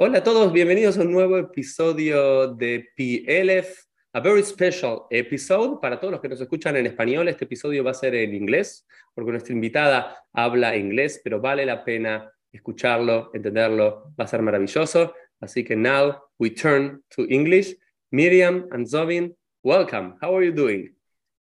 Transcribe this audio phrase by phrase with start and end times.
[0.00, 5.80] Hola a todos, bienvenidos a un nuevo episodio de PLF, a very special episode.
[5.82, 8.86] Para todos los que nos escuchan en español, este episodio va a ser en inglés,
[9.12, 15.14] porque nuestra invitada habla inglés, pero vale la pena escucharlo, entenderlo, va a ser maravilloso.
[15.40, 17.74] Así que now we turn to English.
[18.12, 19.34] Miriam and Zovin,
[19.64, 20.14] welcome.
[20.22, 20.94] How are you doing?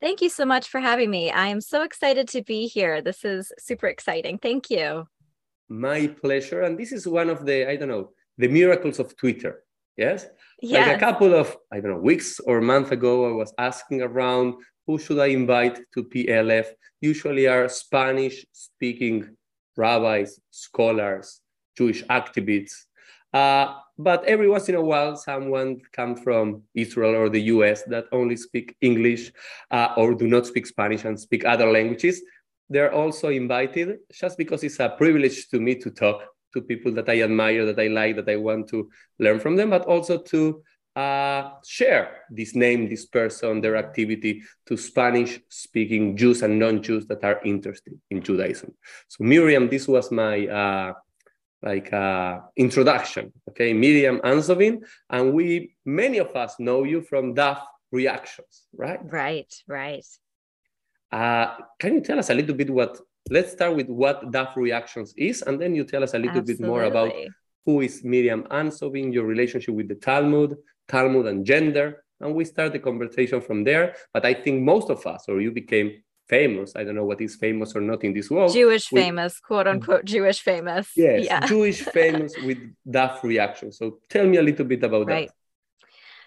[0.01, 1.31] Thank you so much for having me.
[1.31, 3.03] I am so excited to be here.
[3.03, 4.39] This is super exciting.
[4.39, 5.07] Thank you.
[5.69, 6.63] My pleasure.
[6.63, 9.63] And this is one of the, I don't know, the miracles of Twitter.
[9.97, 10.27] Yes?
[10.63, 10.87] Yes.
[10.87, 14.55] Like a couple of, I don't know, weeks or month ago, I was asking around
[14.87, 16.67] who should I invite to PLF?
[17.01, 19.37] Usually are Spanish speaking
[19.77, 21.41] rabbis, scholars,
[21.77, 22.87] Jewish activists.
[23.33, 28.07] Uh, but every once in a while, someone comes from Israel or the US that
[28.13, 29.33] only speak English
[29.71, 32.23] uh, or do not speak Spanish and speak other languages.
[32.71, 36.23] They're also invited just because it's a privilege to me to talk
[36.55, 39.71] to people that I admire, that I like, that I want to learn from them,
[39.71, 40.63] but also to
[40.97, 47.07] uh, share this name, this person, their activity to Spanish speaking Jews and non Jews
[47.07, 48.75] that are interested in Judaism.
[49.07, 50.93] So, Miriam, this was my uh,
[51.63, 53.33] like uh, introduction.
[53.51, 54.81] Okay, Miriam Anzovin,
[55.11, 57.61] and we many of us know you from DAF
[57.93, 58.99] reactions, right?
[59.05, 60.05] Right, right.
[61.11, 65.15] Uh, can you tell us a little bit what let's start with what DAF Reactions
[65.17, 66.65] is, and then you tell us a little Absolutely.
[66.65, 67.13] bit more about
[67.67, 70.57] who is Miriam Anzovin, your relationship with the Talmud,
[70.89, 73.95] Talmud and gender, and we start the conversation from there.
[74.13, 76.75] But I think most of us, or you became famous.
[76.77, 78.53] I don't know what is famous or not in this world.
[78.53, 80.91] Jewish with- famous, quote unquote Jewish famous.
[80.97, 81.47] Yes, Yeah.
[81.47, 83.79] Jewish famous with DAF Reactions.
[83.79, 85.31] So tell me a little bit about Right.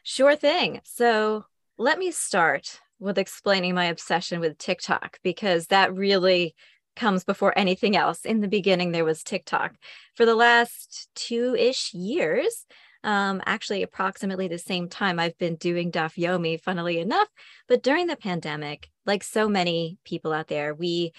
[0.03, 0.81] Sure thing.
[0.83, 1.45] So
[1.77, 6.55] let me start with explaining my obsession with TikTok because that really
[6.95, 8.25] comes before anything else.
[8.25, 9.75] In the beginning, there was TikTok.
[10.15, 12.65] For the last two ish years,
[13.03, 17.27] um, actually, approximately the same time, I've been doing Daf Yomi, funnily enough.
[17.67, 21.13] But during the pandemic, like so many people out there, we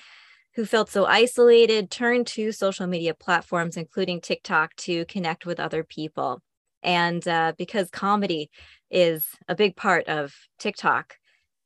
[0.55, 5.83] who felt so isolated turned to social media platforms, including TikTok, to connect with other
[5.83, 6.43] people.
[6.83, 8.51] And uh, because comedy
[8.91, 11.17] is a big part of TikTok,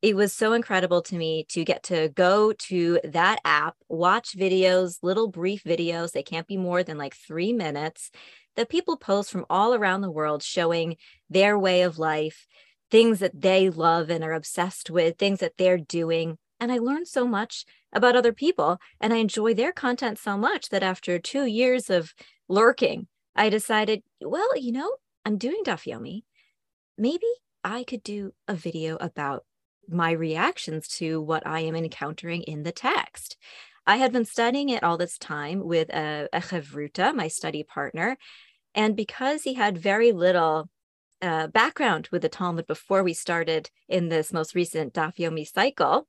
[0.07, 4.99] it was so incredible to me to get to go to that app, watch videos,
[5.03, 6.13] little brief videos.
[6.13, 8.13] They can't be more than like three minutes
[8.55, 10.97] that people post from all around the world showing
[11.29, 12.47] their way of life,
[12.89, 16.39] things that they love and are obsessed with, things that they're doing.
[16.61, 20.69] And I learned so much about other people and I enjoy their content so much
[20.69, 22.15] that after two years of
[22.49, 26.23] lurking, I decided, well, you know, I'm doing Daf Yomi.
[26.97, 27.27] Maybe
[27.65, 29.45] I could do a video about
[29.89, 33.37] my reactions to what I am encountering in the text.
[33.87, 38.17] I had been studying it all this time with a, a Chavruta, my study partner.
[38.75, 40.69] And because he had very little
[41.23, 46.07] uh, background with the Talmud before we started in this most recent Daf Yomi cycle,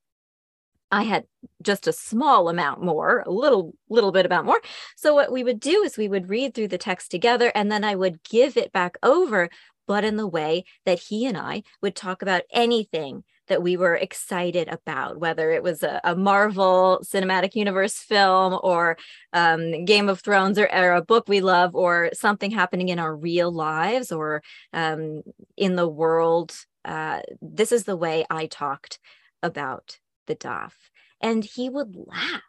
[0.92, 1.26] I had
[1.62, 4.62] just a small amount more, a little little bit about more.
[4.96, 7.84] So what we would do is we would read through the text together and then
[7.84, 9.50] I would give it back over,
[9.88, 13.96] but in the way that he and I would talk about anything that we were
[13.96, 18.98] excited about, whether it was a, a Marvel Cinematic Universe film or
[19.34, 23.16] um, Game of Thrones or, or a book we love or something happening in our
[23.16, 24.44] real lives or
[24.74, 25.24] um,
[25.56, 26.54] in the world.
[26.84, 29.00] Uh, this is the way I talked
[29.42, 30.74] about the DAF.
[31.22, 32.42] And he would laugh.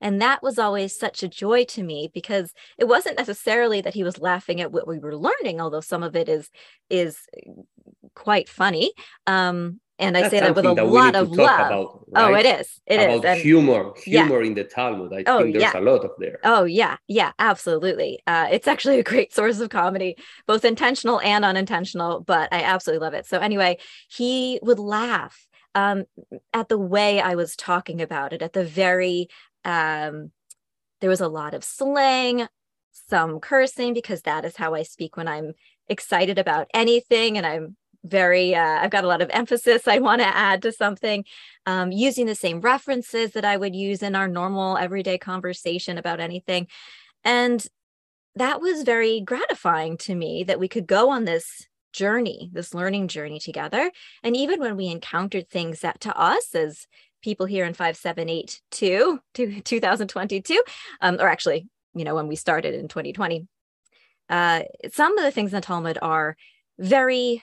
[0.00, 4.04] And that was always such a joy to me because it wasn't necessarily that he
[4.04, 6.50] was laughing at what we were learning, although some of it is
[6.90, 7.18] is
[8.14, 8.92] quite funny.
[9.26, 11.66] Um, and I say that with a lot of love.
[11.66, 12.80] about, Oh, it is.
[12.86, 13.18] It is.
[13.18, 14.26] about And- humor, Yeah.
[14.26, 15.12] humor in the Talmud.
[15.12, 15.80] I Oh, think there's yeah.
[15.80, 16.38] a lot of there.
[16.44, 18.22] Oh yeah, yeah, absolutely.
[18.24, 20.16] Uh, it's actually a great source of comedy,
[20.46, 22.20] both intentional and unintentional.
[22.20, 23.26] But I absolutely love it.
[23.26, 26.04] So anyway, he would laugh um,
[26.54, 28.40] at the way I was talking about it.
[28.40, 29.28] At the very,
[29.64, 30.30] um,
[31.00, 32.46] there was a lot of slang,
[32.92, 35.52] some cursing because that is how I speak when I'm
[35.88, 40.20] excited about anything, and I'm very uh, i've got a lot of emphasis i want
[40.20, 41.24] to add to something.
[41.66, 46.20] Um, using the same references that i would use in our normal everyday conversation about
[46.20, 46.68] anything.
[47.24, 47.64] And
[48.36, 53.08] that was very gratifying to me that we could go on this journey this learning
[53.08, 53.90] journey together.
[54.22, 56.86] And even when we encountered things that to us as
[57.28, 60.62] people here in 5782 to 2022
[61.02, 63.46] um, or actually you know when we started in 2020
[64.30, 66.36] uh, some of the things in the talmud are
[66.78, 67.42] very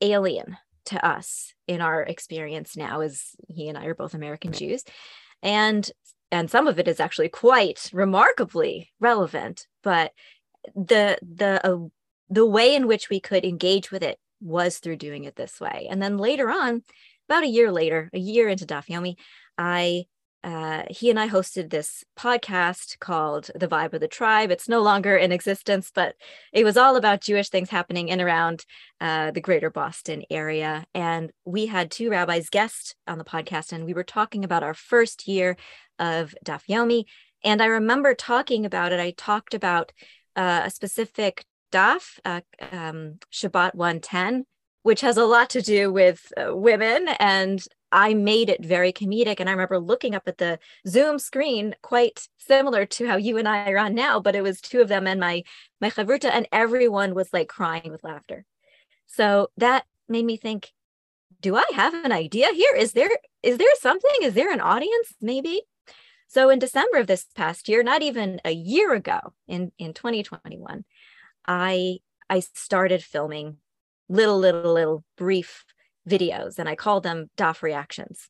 [0.00, 0.56] alien
[0.86, 4.84] to us in our experience now as he and I are both American Jews.
[5.42, 5.88] And
[6.32, 10.12] and some of it is actually quite remarkably relevant but
[10.74, 11.88] the the uh,
[12.28, 15.86] the way in which we could engage with it was through doing it this way.
[15.88, 16.82] And then later on,
[17.28, 19.16] about a year later, a year into Daf Yomi,
[19.58, 20.04] I
[20.44, 24.52] uh, he and I hosted this podcast called The Vibe of the Tribe.
[24.52, 26.14] It's no longer in existence, but
[26.52, 28.64] it was all about Jewish things happening in around
[29.00, 30.84] uh, the greater Boston area.
[30.94, 34.74] And we had two rabbis guests on the podcast, and we were talking about our
[34.74, 35.56] first year
[35.98, 37.06] of Daf Yomi.
[37.42, 39.00] And I remember talking about it.
[39.00, 39.90] I talked about
[40.36, 44.44] uh, a specific daf, uh, um, Shabbat 110,
[44.86, 49.40] which has a lot to do with uh, women and I made it very comedic.
[49.40, 53.48] And I remember looking up at the Zoom screen, quite similar to how you and
[53.48, 55.42] I are on now, but it was two of them and my
[55.80, 58.44] my chavruta, and everyone was like crying with laughter.
[59.08, 60.70] So that made me think,
[61.40, 62.76] do I have an idea here?
[62.76, 63.10] Is there
[63.42, 64.22] is there something?
[64.22, 65.14] Is there an audience?
[65.20, 65.62] Maybe.
[66.28, 70.84] So in December of this past year, not even a year ago, in in 2021,
[71.44, 71.98] I
[72.30, 73.56] I started filming
[74.08, 75.64] little little little brief
[76.08, 78.28] videos and I call them DAF reactions.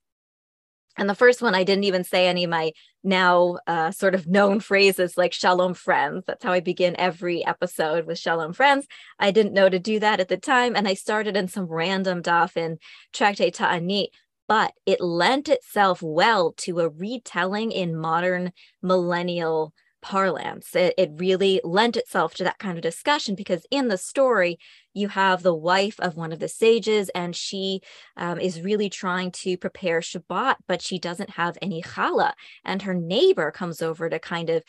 [0.99, 2.73] And the first one, I didn't even say any of my
[3.05, 6.25] now uh, sort of known phrases like Shalom Friends.
[6.27, 8.87] That's how I begin every episode with Shalom Friends.
[9.19, 10.75] I didn't know to do that at the time.
[10.75, 12.79] And I started in some random DAF in
[13.13, 14.09] Tractate Ta'anit,
[14.49, 18.53] but it lent itself well to a retelling in modern
[18.83, 19.75] millennial
[20.07, 20.77] parlance.
[20.77, 24.57] It, it really lent itself to that kind of discussion because in the story,
[24.95, 27.81] you have the wife of one of the sages, and she
[28.17, 32.35] um, is really trying to prepare Shabbat, but she doesn't have any challah.
[32.65, 34.63] And her neighbor comes over to kind of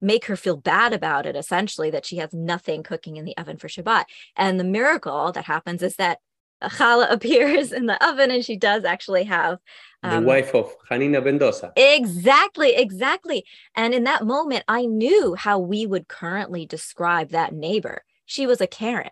[0.00, 3.56] make her feel bad about it, essentially, that she has nothing cooking in the oven
[3.56, 4.04] for Shabbat.
[4.36, 6.18] And the miracle that happens is that
[6.62, 9.58] challah appears in the oven and she does actually have
[10.02, 11.72] um, the wife of Hanina ben Dosa.
[11.76, 13.44] Exactly, exactly.
[13.74, 18.04] And in that moment, I knew how we would currently describe that neighbor.
[18.24, 19.10] She was a Karen.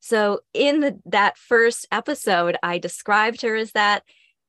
[0.00, 4.02] So in the, that first episode, I described her as that.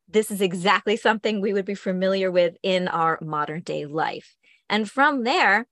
[0.10, 4.36] This is exactly something we would be familiar with in our modern day life.
[4.70, 5.68] And from there,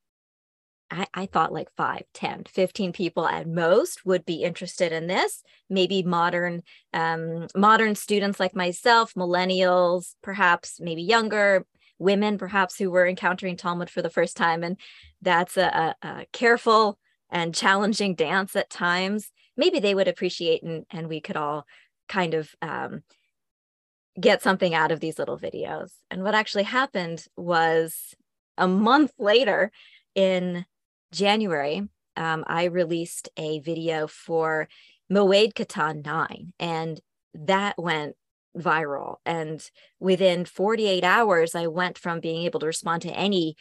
[0.91, 5.43] I, I, thought like 5 10 15 people at most would be interested in this.
[5.69, 11.65] Maybe modern um, modern students like myself millennials perhaps maybe younger
[11.97, 14.77] women perhaps who were encountering talmud for the first time and
[15.21, 16.99] that's a, a, a careful
[17.29, 19.31] and challenging dance at times.
[19.57, 21.65] Maybe they would appreciate and, and we could all
[22.07, 23.03] kind of um,
[24.19, 25.91] get something out of these little videos.
[26.11, 28.15] And what actually happened was
[28.57, 29.71] a month later
[30.13, 30.65] in
[31.15, 34.67] January, um, I released a video for
[35.11, 36.99] Moed Katan 9, and
[37.33, 38.15] that went
[38.57, 39.17] viral.
[39.25, 39.67] And
[39.99, 43.55] within 48 hours, I went from being able to respond to any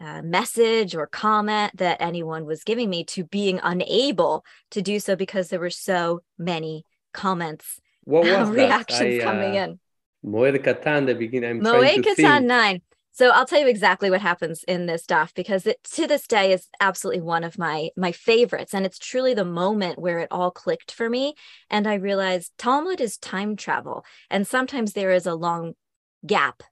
[0.00, 5.16] uh, message or comment that anyone was giving me to being unable to do so
[5.16, 9.80] because there were so many comments, what was reactions I, uh, coming in.
[10.24, 11.60] Moed Katan, the beginning.
[11.60, 12.82] Moed Katan 9.
[13.16, 16.52] So I'll tell you exactly what happens in this stuff because it to this day
[16.52, 18.74] is absolutely one of my my favorites.
[18.74, 21.32] And it's truly the moment where it all clicked for me.
[21.70, 24.04] And I realized Talmud is time travel.
[24.28, 25.72] And sometimes there is a long
[26.26, 26.62] gap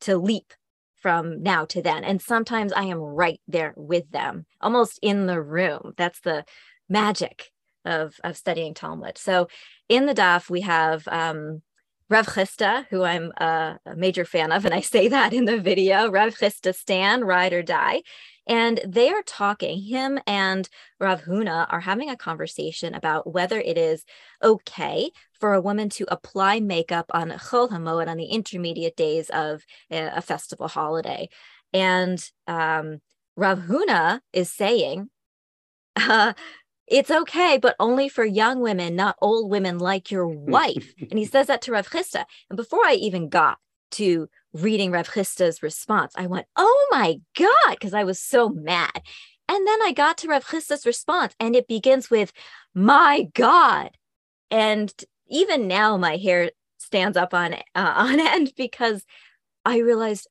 [0.00, 0.52] to leap
[0.96, 2.02] from now to then.
[2.02, 5.92] And sometimes I am right there with them almost in the room.
[5.96, 6.44] That's the
[6.88, 7.52] magic
[7.84, 9.18] of of studying Talmud.
[9.18, 9.46] So
[9.88, 11.62] in the daf we have um
[12.12, 15.58] Rav Chisda, who I'm a, a, major fan of, and I say that in the
[15.58, 18.02] video, Rav Chisda Stan, Ride or Die.
[18.46, 20.68] And they are talking, him and
[21.00, 24.04] Rav Huna are having a conversation about whether it is
[24.42, 29.62] okay for a woman to apply makeup on Chol HaMoed on the intermediate days of
[29.90, 31.30] a, a festival holiday.
[31.72, 33.00] And um,
[33.36, 35.08] Rav Huna is saying,
[35.96, 36.34] uh,
[36.92, 40.92] it's okay, but only for young women, not old women like your wife.
[41.10, 42.26] and he says that to Rav Chisda.
[42.50, 43.56] And before I even got
[43.92, 49.02] to reading Rav Chisda's response, I went, oh my God, because I was so mad.
[49.48, 52.30] And then I got to Rav Chisda's response, and it begins with,
[52.74, 53.92] my God.
[54.50, 54.92] And
[55.28, 59.06] even now, my hair stands up on, uh, on end because
[59.64, 60.28] I realized,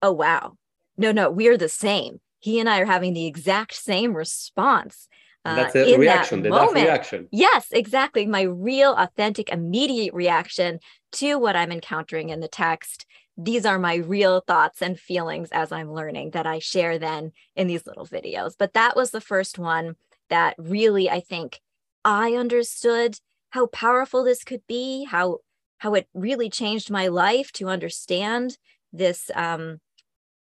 [0.00, 0.56] oh, wow,
[0.96, 2.20] no, no, we're the same.
[2.38, 5.08] He and I are having the exact same response.
[5.48, 6.86] Uh, that's a reaction, that moment.
[6.86, 7.28] reaction.
[7.30, 8.26] Yes, exactly.
[8.26, 10.80] My real, authentic, immediate reaction
[11.12, 13.06] to what I'm encountering in the text.
[13.36, 17.66] These are my real thoughts and feelings as I'm learning that I share then in
[17.66, 18.54] these little videos.
[18.58, 19.96] But that was the first one
[20.28, 21.60] that really, I think,
[22.04, 25.38] I understood how powerful this could be, how
[25.78, 28.58] how it really changed my life to understand
[28.92, 29.80] this um,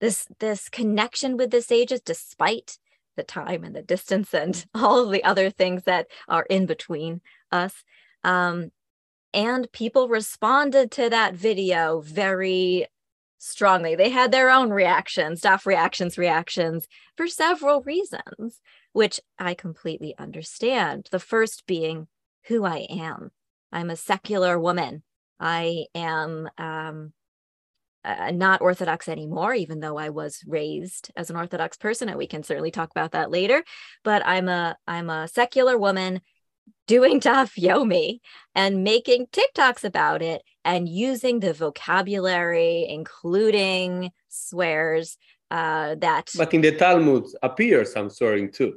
[0.01, 2.79] this this connection with the sages, despite
[3.17, 7.21] the time and the distance and all of the other things that are in between
[7.51, 7.85] us.
[8.25, 8.71] Um,
[9.35, 12.87] and people responded to that video very
[13.39, 13.95] strongly.
[13.95, 18.61] They had their own reactions, staff reactions, reactions for several reasons,
[18.93, 21.09] which I completely understand.
[21.11, 22.09] The first being
[22.47, 23.31] who I am.
[23.73, 25.03] I'm a secular woman.
[25.39, 27.13] I am um,
[28.07, 32.27] uh, not Orthodox anymore, even though I was raised as an Orthodox person, and we
[32.27, 33.65] can certainly talk about that later.
[34.05, 36.21] But I'm a I'm a secular woman
[36.87, 38.21] doing daf yomi
[38.55, 45.19] and making TikToks about it and using the vocabulary, including swears
[45.51, 46.31] uh, that.
[46.37, 48.75] But in the Talmud appears some swearing too.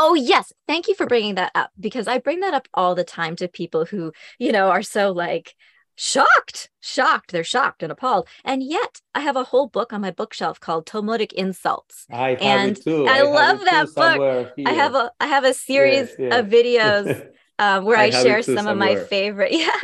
[0.00, 0.52] Oh, yes.
[0.68, 3.48] Thank you for bringing that up because I bring that up all the time to
[3.48, 5.56] people who, you know, are so like,
[5.98, 7.32] shocked, shocked.
[7.32, 8.28] They're shocked and appalled.
[8.44, 12.06] And yet I have a whole book on my bookshelf called Talmudic Insults.
[12.10, 13.06] I have and it too.
[13.06, 14.52] I, I love that book.
[14.64, 17.28] I have a I have a series of videos
[17.58, 18.72] um, where I, I share some somewhere.
[18.72, 19.52] of my favorite.
[19.58, 19.80] Yeah,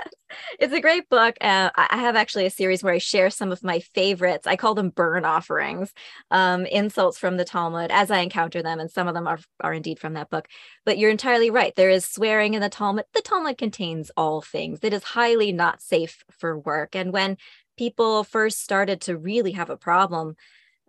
[0.59, 1.37] it's a great book.
[1.41, 4.47] Uh, I have actually a series where I share some of my favorites.
[4.47, 5.93] I call them burn offerings,
[6.31, 9.75] um, insults from the Talmud as I encounter them, and some of them are are
[9.75, 10.49] indeed from that book.
[10.85, 11.75] But you're entirely right.
[11.75, 13.05] There is swearing in the Talmud.
[13.15, 14.81] The Talmud contains all things.
[14.83, 16.95] It is highly not safe for work.
[16.95, 17.37] And when
[17.77, 20.37] people first started to really have a problem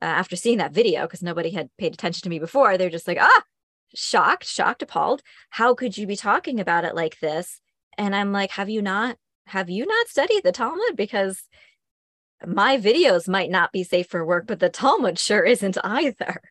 [0.01, 3.08] uh, after seeing that video, because nobody had paid attention to me before, they're just
[3.08, 3.44] like, ah,
[3.96, 5.22] shocked, shocked, appalled.
[5.50, 7.62] How could you be talking about it like this?
[7.98, 10.96] And I'm like, have you not have you not studied the Talmud?
[10.96, 11.44] Because
[12.46, 16.42] my videos might not be safe for work, but the Talmud sure isn't either.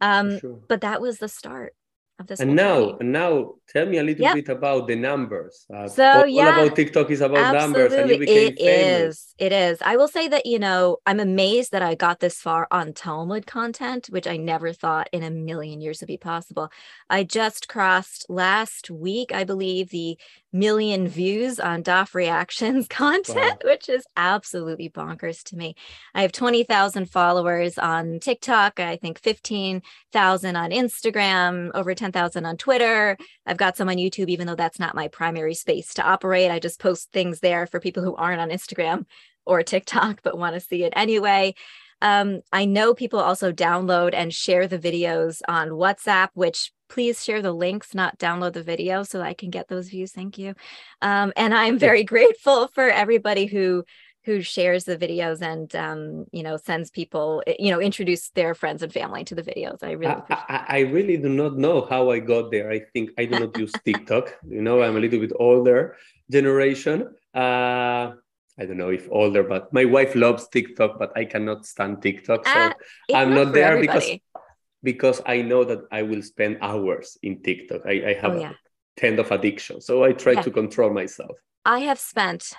[0.00, 0.60] Um, sure.
[0.68, 1.74] but that was the start
[2.22, 2.40] of this.
[2.40, 4.34] And now, and now, tell me a little yep.
[4.34, 5.66] bit about the numbers.
[5.74, 7.60] Uh, so all, yeah, all about TikTok is about absolutely.
[7.60, 9.16] numbers, and you became it famous.
[9.16, 9.78] Is, it is.
[9.82, 13.46] I will say that you know I'm amazed that I got this far on Talmud
[13.46, 16.70] content, which I never thought in a million years would be possible.
[17.10, 20.16] I just crossed last week, I believe, the
[20.52, 23.70] million views on DAF reactions content, wow.
[23.70, 25.74] which is absolutely bonkers to me.
[26.14, 33.16] I have 20,000 followers on TikTok, I think 15,000 on Instagram, over 10,000 on Twitter.
[33.46, 36.50] I've got some on YouTube, even though that's not my primary space to operate.
[36.50, 39.06] I just post things there for people who aren't on Instagram
[39.44, 41.54] or TikTok but want to see it anyway.
[42.00, 47.40] Um, I know people also download and share the videos on WhatsApp, which please share
[47.40, 50.12] the links, not download the video so I can get those views.
[50.12, 50.54] Thank you.
[51.00, 53.84] Um, and I'm very grateful for everybody who
[54.24, 58.54] who shares the videos and um, you know sends people eh, you know introduce their
[58.54, 61.76] friends and family to the videos i really I, I, I, really do not know
[61.90, 65.00] how i got there i think i do not use tiktok you know i'm a
[65.00, 65.96] little bit older
[66.30, 68.12] generation uh,
[68.58, 72.46] I don't know if older, but my wife loves TikTok, but I cannot stand TikTok.
[72.46, 72.72] So uh,
[73.14, 73.98] I'm not there everybody.
[73.98, 74.20] because
[74.82, 77.82] because I know that I will spend hours in TikTok.
[77.86, 78.50] I, I have oh, yeah.
[78.50, 78.54] a
[78.96, 79.80] tend of addiction.
[79.80, 80.42] So I try yeah.
[80.42, 81.36] to control myself.
[81.64, 82.52] I have spent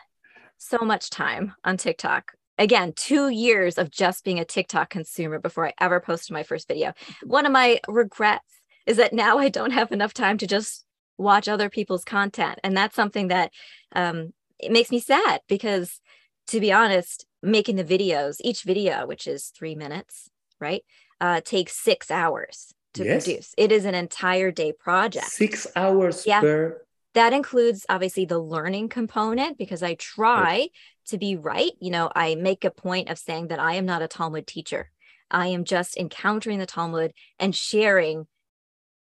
[0.58, 2.32] so much time on TikTok.
[2.58, 6.68] Again, two years of just being a TikTok consumer before I ever posted my first
[6.68, 6.94] video.
[7.24, 10.86] One of my regrets is that now I don't have enough time to just
[11.18, 12.60] watch other people's content.
[12.64, 13.52] And that's something that
[13.96, 16.00] um, it makes me sad because
[16.48, 20.84] to be honest, making the videos, each video, which is three minutes, right,
[21.24, 23.24] uh, takes six hours to yes.
[23.24, 23.56] produce.
[23.58, 25.28] It is an entire day project.
[25.28, 26.42] Six hours yeah.
[26.42, 26.82] per.
[27.14, 30.68] That includes obviously the learning component because I try
[31.08, 31.72] to be right.
[31.80, 34.92] You know, I make a point of saying that I am not a Talmud teacher.
[35.32, 38.28] I am just encountering the Talmud and sharing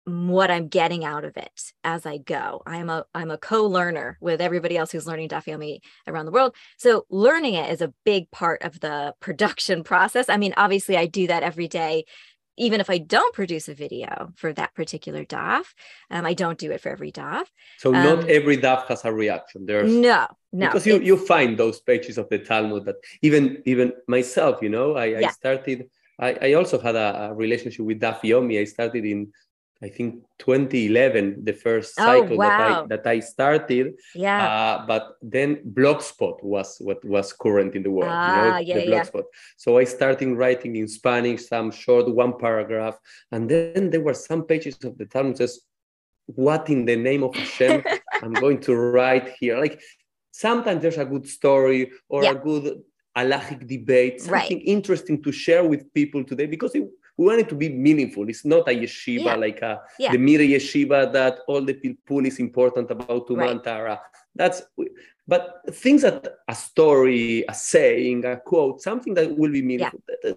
[0.09, 2.61] what I'm getting out of it as I go.
[2.65, 6.55] I'm a I'm a co-learner with everybody else who's learning Daf Yomi around the world.
[6.77, 10.29] So learning it is a big part of the production process.
[10.29, 12.05] I mean, obviously I do that every day.
[12.57, 15.63] Even if I don't produce a video for that particular daf,
[16.11, 17.45] um, I don't do it for every daf.
[17.77, 19.65] So um, not every daf has a reaction.
[19.65, 20.67] There's no, no.
[20.67, 24.97] Because you, you find those pages of the Talmud that even even myself, you know,
[24.97, 25.27] I, yeah.
[25.27, 25.89] I started
[26.19, 28.59] I, I also had a, a relationship with Daf Yomi.
[28.59, 29.31] I started in
[29.81, 32.47] I think 2011, the first oh, cycle oh, wow.
[32.47, 33.93] that, I, that I started.
[34.13, 34.45] Yeah.
[34.45, 38.11] Uh, but then Blogspot was what was current in the world.
[38.11, 39.23] Ah, you know, yeah, the Blogspot.
[39.23, 39.39] Yeah.
[39.57, 42.97] So I started writing in Spanish, some short one paragraph,
[43.31, 45.61] and then there were some pages of the Talmud says,
[46.25, 47.83] "What in the name of Hashem
[48.21, 49.79] I'm going to write here?" Like
[50.31, 52.31] sometimes there's a good story or yeah.
[52.31, 52.81] a good
[53.17, 54.63] halachic debate, something right.
[54.65, 56.83] interesting to share with people today because it
[57.19, 58.29] we want it to be meaningful.
[58.29, 59.35] It's not a yeshiva yeah.
[59.35, 60.13] like a, yeah.
[60.13, 63.87] the Mir yeshiva that all the people is important about Tumantara.
[63.87, 63.99] Right.
[64.33, 64.61] That's
[65.27, 70.01] but things that a story, a saying, a quote, something that will be meaningful.
[70.23, 70.33] Yeah.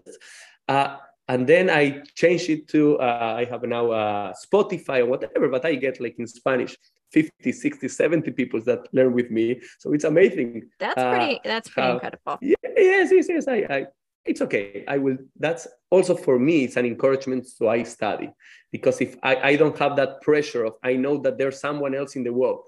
[0.66, 0.96] Uh,
[1.28, 5.64] and then I changed it to uh, I have now uh, Spotify or whatever, but
[5.64, 6.76] I get like in Spanish
[7.12, 9.60] 50, 60, 70 people that learn with me.
[9.78, 10.68] So it's amazing.
[10.80, 12.38] That's pretty that's pretty incredible.
[12.42, 13.46] Yeah, yes, yes, yes.
[13.46, 13.86] I, I
[14.24, 14.84] it's okay.
[14.86, 18.30] I will that's also for me, it's an encouragement so I study.
[18.70, 22.16] Because if I, I don't have that pressure of I know that there's someone else
[22.16, 22.62] in the world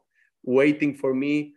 [0.44, 1.54] waiting for me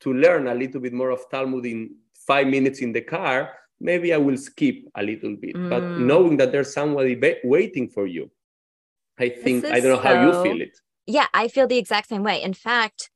[0.00, 4.12] to learn a little bit more of Talmud in five minutes in the car, maybe
[4.12, 5.54] I will skip a little bit.
[5.54, 5.70] Mm.
[5.70, 8.30] But knowing that there's somebody waiting for you,
[9.18, 10.78] I think, I don't know so, how you feel it.
[11.06, 12.42] Yeah, I feel the exact same way.
[12.42, 13.10] In fact,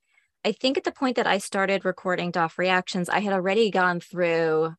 [0.45, 4.01] I think at the point that I started recording DAF reactions, I had already gone
[4.01, 4.75] through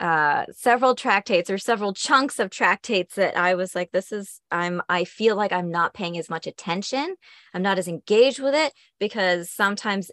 [0.00, 4.82] uh, several tractates or several chunks of tractates that I was like, this is, I'm,
[4.88, 7.14] I feel like I'm not paying as much attention.
[7.54, 10.10] I'm not as engaged with it because sometimes,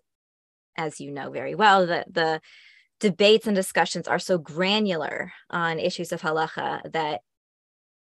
[0.78, 2.42] as you know very well, the, the
[3.00, 7.22] debates and discussions are so granular on issues of halacha that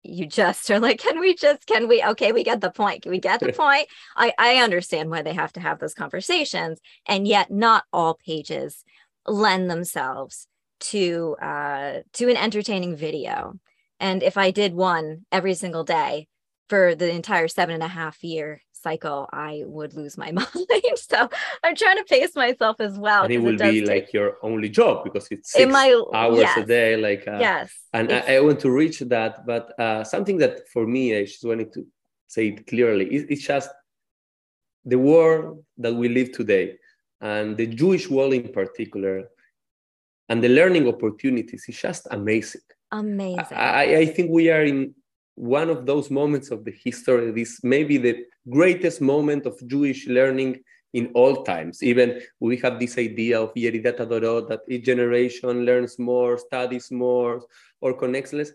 [0.03, 3.03] you just are like, can we just, can we, okay, we get the point.
[3.03, 3.87] Can we get the point?
[4.15, 6.81] I, I understand why they have to have those conversations.
[7.07, 8.85] And yet not all pages
[9.27, 10.47] lend themselves
[10.81, 13.55] to uh, to an entertaining video.
[14.01, 16.29] And if I did one every single day
[16.69, 20.49] for the entire seven and a half year cycle, I would lose my mind.
[20.97, 21.29] so
[21.65, 23.25] I'm trying to pace myself as well.
[23.25, 23.89] And it will it be take...
[23.89, 26.59] like your only job because it's six my, hours yes.
[26.59, 26.97] a day.
[26.97, 29.47] Like uh, yes, and I, I, want to reach that.
[29.47, 31.87] But uh, something that for me, I just wanted to
[32.27, 33.07] say it clearly.
[33.07, 33.71] It, it's just
[34.85, 36.77] the world that we live today,
[37.21, 39.29] and the Jewish world in particular
[40.29, 42.61] and the learning opportunities is just amazing.
[42.91, 43.57] Amazing.
[43.57, 44.95] I, I think we are in
[45.35, 47.31] one of those moments of the history.
[47.31, 50.61] This may be the greatest moment of Jewish learning
[50.95, 51.83] in all times.
[51.83, 57.43] Even we have this idea of Yeridat HaDorot, that each generation learns more, studies more,
[57.81, 58.53] or connects less.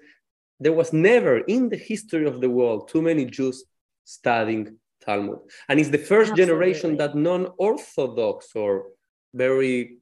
[0.59, 3.63] There was never in the history of the world too many Jews
[4.03, 5.39] studying Talmud.
[5.69, 6.45] And it's the first Absolutely.
[6.45, 8.87] generation that non-Orthodox or
[9.33, 9.97] very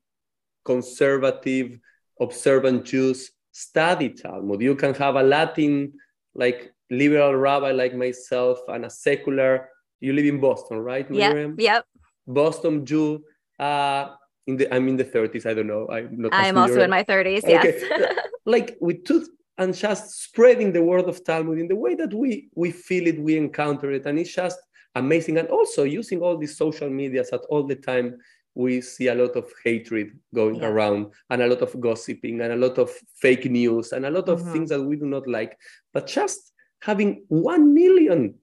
[0.63, 1.80] conservative,
[2.19, 4.62] observant Jews study Talmud.
[4.62, 5.93] You can have a Latin,
[6.34, 9.69] like liberal rabbi like myself, and a secular.
[10.00, 11.56] You live in Boston, right, Miriam?
[11.58, 11.60] Yep.
[11.60, 11.86] Yep.
[12.28, 13.24] Boston Jew.
[13.60, 14.15] Uh,
[14.47, 15.45] in the, I'm in the 30s.
[15.45, 15.88] I don't know.
[15.89, 16.34] I'm not.
[16.34, 17.43] I'm also in my 30s.
[17.45, 17.84] Yes.
[17.84, 18.08] Okay.
[18.45, 22.50] like with two and just spreading the word of Talmud in the way that we
[22.56, 24.60] we feel it, we encounter it, and it's just
[24.95, 25.38] amazing.
[25.38, 28.17] And also using all these social medias at all the time
[28.54, 30.68] we see a lot of hatred going yeah.
[30.68, 34.28] around and a lot of gossiping and a lot of fake news and a lot
[34.28, 34.52] of mm-hmm.
[34.52, 35.58] things that we do not like
[35.94, 38.36] but just having 1 million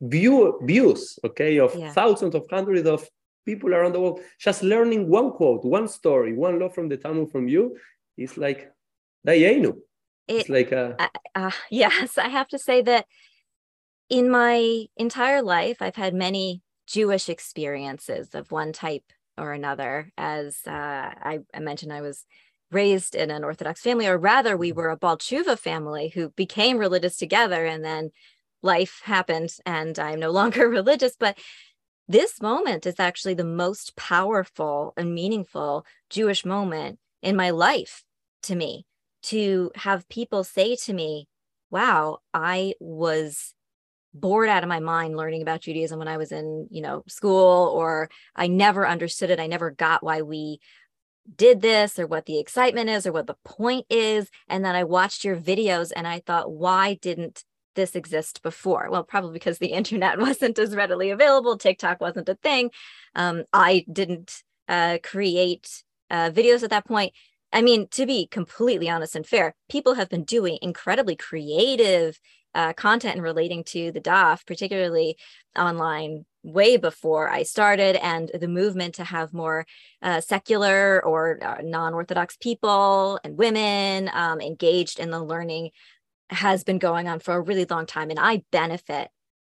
[0.00, 1.92] view, views okay of yeah.
[1.92, 3.08] thousands of hundreds of
[3.44, 7.30] people around the world just learning one quote one story one law from the talmud
[7.30, 7.76] from you
[8.16, 8.70] is like
[9.26, 9.76] dayenu
[10.28, 13.06] it, it's like a uh, uh, yes i have to say that
[14.08, 20.12] in my entire life i've had many jewish experiences of one type or another.
[20.16, 22.24] As uh, I, I, mentioned, I was
[22.70, 26.78] raised in an Orthodox family, or rather, we were a Baal Tshuva family who became
[26.78, 28.10] religious together, and then
[28.62, 31.16] life happened, and I'm no longer religious.
[31.18, 31.38] But
[32.08, 38.04] this moment is actually the most powerful and meaningful Jewish moment in my life
[38.44, 38.86] to me.
[39.24, 41.28] To have people say to me,
[41.70, 43.54] "Wow, I was."
[44.14, 47.72] Bored out of my mind learning about Judaism when I was in, you know, school
[47.74, 49.40] or I never understood it.
[49.40, 50.60] I never got why we
[51.36, 54.84] did this or what the excitement is or what the point is and then I
[54.84, 57.44] watched your videos and I thought why didn't
[57.74, 58.88] this exist before?
[58.90, 62.70] Well, probably because the internet wasn't as readily available, TikTok wasn't a thing.
[63.14, 67.12] Um, I didn't uh, create uh, videos at that point.
[67.52, 72.18] I mean, to be completely honest and fair, people have been doing incredibly creative
[72.54, 75.16] uh, content and relating to the DAF, particularly
[75.56, 79.66] online, way before I started, and the movement to have more
[80.02, 85.70] uh, secular or uh, non Orthodox people and women um, engaged in the learning
[86.30, 88.10] has been going on for a really long time.
[88.10, 89.08] And I benefit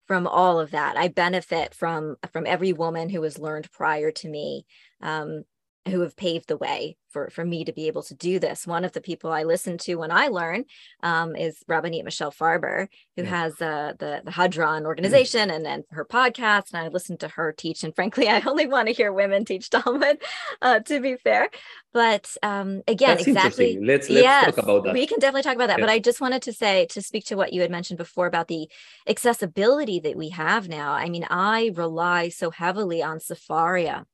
[0.08, 0.98] from all of that.
[0.98, 4.66] I benefit from from every woman who has learned prior to me.
[5.02, 5.44] Um,
[5.88, 8.68] who have paved the way for, for me to be able to do this.
[8.68, 10.66] One of the people I listen to when I learn
[11.04, 13.30] um, is Rabbanit Michelle Farber, who yeah.
[13.30, 16.72] has uh, the, the Hadran organization mm and, and her podcast.
[16.72, 17.84] And I listen to her teach.
[17.84, 20.22] And frankly, I only want to hear women teach Talmud,
[20.62, 21.50] uh, to be fair.
[21.94, 23.78] But um, again, That's exactly.
[23.82, 24.94] Let's, let's yes, talk about that.
[24.94, 25.80] We can definitely talk about that.
[25.80, 25.86] Yeah.
[25.86, 28.48] But I just wanted to say, to speak to what you had mentioned before about
[28.48, 28.70] the
[29.08, 30.94] accessibility that we have now.
[30.94, 34.06] I mean, I rely so heavily on Sefaria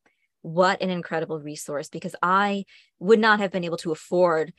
[0.48, 2.66] what an incredible resource because I
[3.00, 4.54] would not have been able to afford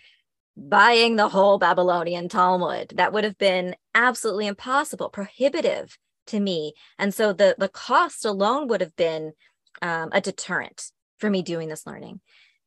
[0.56, 2.94] buying the whole Babylonian Talmud.
[2.96, 5.96] That would have been absolutely impossible, prohibitive
[6.26, 6.74] to me.
[6.98, 9.32] And so the, the cost alone would have been
[9.80, 12.20] um, a deterrent for me doing this learning.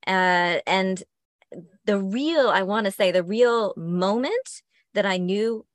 [0.08, 1.04] Uh, and
[1.86, 4.62] the real, I want to say, the real moment
[4.94, 5.66] that I knew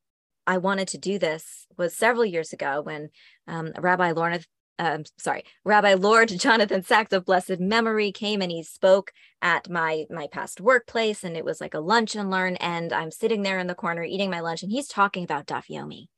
[0.46, 3.10] I wanted to do this was several years ago when
[3.46, 4.40] um, Rabbi Lorna,
[4.78, 10.04] um, sorry, Rabbi Lord Jonathan Sacks of blessed memory came and he spoke at my
[10.10, 12.56] my past workplace, and it was like a lunch and learn.
[12.56, 15.68] And I'm sitting there in the corner eating my lunch, and he's talking about Daf
[15.70, 16.08] Yomi,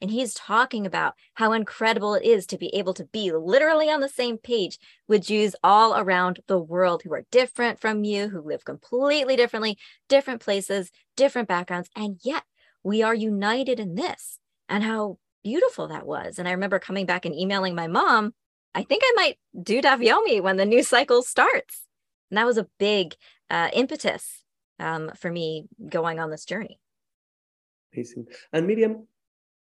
[0.00, 4.00] and he's talking about how incredible it is to be able to be literally on
[4.00, 8.40] the same page with Jews all around the world who are different from you, who
[8.40, 9.78] live completely differently,
[10.08, 12.42] different places, different backgrounds, and yet
[12.82, 16.38] we are united in this and how beautiful that was.
[16.38, 18.34] And I remember coming back and emailing my mom,
[18.74, 19.36] I think I might
[19.70, 21.74] do Daf Yomi when the new cycle starts.
[22.30, 23.14] And that was a big
[23.48, 24.24] uh, impetus
[24.78, 26.78] um, for me going on this journey.
[27.94, 28.26] Amazing.
[28.52, 29.08] And Miriam,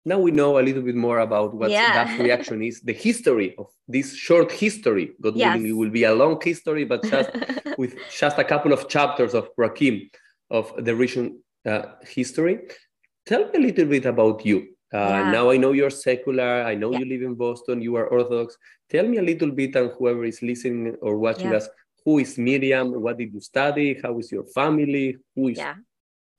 [0.06, 1.92] now we know a little bit more about what yeah.
[1.92, 5.12] that reaction is, the history of this short history.
[5.20, 5.54] God yes.
[5.54, 7.30] willing, it will be a long history, but just
[7.78, 10.10] with just a couple of chapters of Rakim
[10.50, 11.34] of the recent
[11.66, 12.60] uh, history.
[13.26, 14.73] Tell me a little bit about you.
[14.94, 15.30] Uh, yeah.
[15.32, 16.62] Now I know you're secular.
[16.62, 17.00] I know yeah.
[17.00, 17.82] you live in Boston.
[17.82, 18.56] You are Orthodox.
[18.88, 21.56] Tell me a little bit, and whoever is listening or watching yeah.
[21.56, 21.68] us,
[22.04, 23.02] who is Miriam?
[23.02, 23.98] What did you study?
[24.00, 25.16] How is your family?
[25.34, 25.60] Who is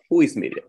[0.10, 0.68] who is Miriam?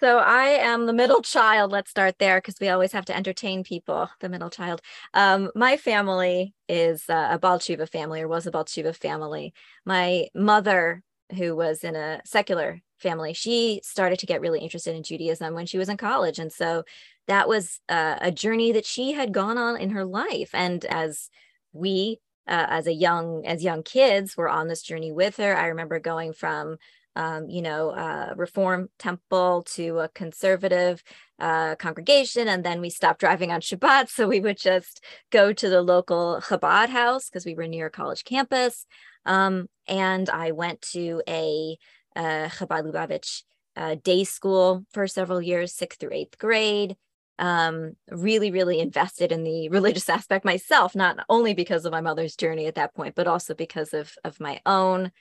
[0.00, 1.72] So I am the middle child.
[1.72, 4.08] Let's start there because we always have to entertain people.
[4.20, 4.80] The middle child.
[5.14, 9.54] Um, my family is uh, a Baal Teshuva family, or was a Baal Teshuva family.
[9.84, 11.02] My mother,
[11.36, 15.66] who was in a secular family, she started to get really interested in Judaism when
[15.66, 16.38] she was in college.
[16.38, 16.84] And so
[17.26, 20.50] that was uh, a journey that she had gone on in her life.
[20.54, 21.30] And as
[21.72, 25.66] we, uh, as a young, as young kids, were on this journey with her, I
[25.66, 26.78] remember going from
[27.18, 31.02] um, you know, uh, Reform Temple to a conservative
[31.40, 32.46] uh, congregation.
[32.46, 34.08] And then we stopped driving on Shabbat.
[34.08, 38.24] So we would just go to the local Chabad house because we were near college
[38.24, 38.86] campus.
[39.28, 41.76] Um, and I went to a
[42.16, 43.42] uh, Chabad Lubavitch
[43.76, 46.96] uh, day school for several years, sixth through eighth grade.
[47.38, 52.34] Um, really, really invested in the religious aspect myself, not only because of my mother's
[52.34, 55.12] journey at that point, but also because of, of my own.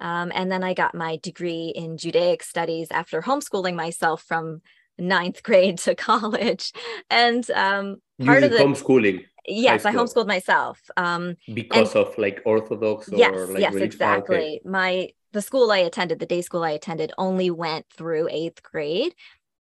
[0.00, 4.62] Um, and then I got my degree in Judaic studies after homeschooling myself from
[4.96, 6.72] ninth grade to college.
[7.10, 9.24] And um, part of the homeschooling.
[9.48, 10.80] Yes, I homeschooled myself.
[10.96, 14.36] Um, because and, of like Orthodox yes, like yes, exactly.
[14.36, 14.60] Okay.
[14.64, 19.14] My the school I attended, the day school I attended, only went through eighth grade.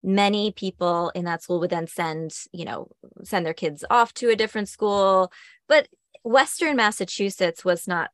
[0.04, 2.90] Many people in that school would then send, you know,
[3.24, 5.32] send their kids off to a different school.
[5.68, 5.88] But
[6.24, 8.12] Western Massachusetts was not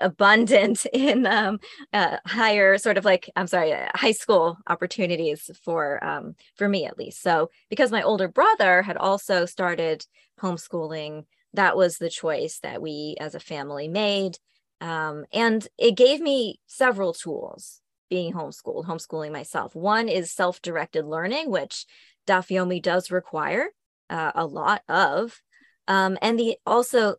[0.00, 1.58] abundant in um,
[1.92, 6.84] uh, higher sort of like i'm sorry uh, high school opportunities for um, for me
[6.86, 10.04] at least so because my older brother had also started
[10.40, 14.38] homeschooling that was the choice that we as a family made
[14.80, 19.74] um, and it gave me several tools being homeschooled, homeschooling myself.
[19.74, 21.86] One is self directed learning, which
[22.26, 23.68] Daf Yomi does require
[24.10, 25.40] uh, a lot of.
[25.88, 27.16] Um, and the also,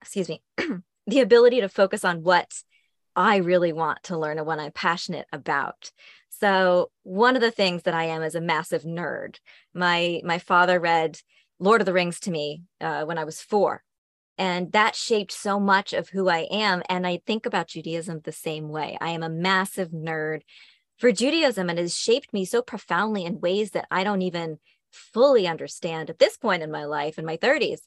[0.00, 0.42] excuse me,
[1.12, 2.50] the ability to focus on what
[3.14, 5.90] I really want to learn and what I'm passionate about.
[6.30, 9.36] So one of the things that I am is a massive nerd.
[9.74, 11.18] My my father read
[11.58, 13.84] Lord of the Rings to me uh, when I was four,
[14.38, 16.82] and that shaped so much of who I am.
[16.88, 18.96] And I think about Judaism the same way.
[19.00, 20.40] I am a massive nerd
[20.96, 24.58] for Judaism, and it has shaped me so profoundly in ways that I don't even
[24.90, 27.80] fully understand at this point in my life, in my 30s.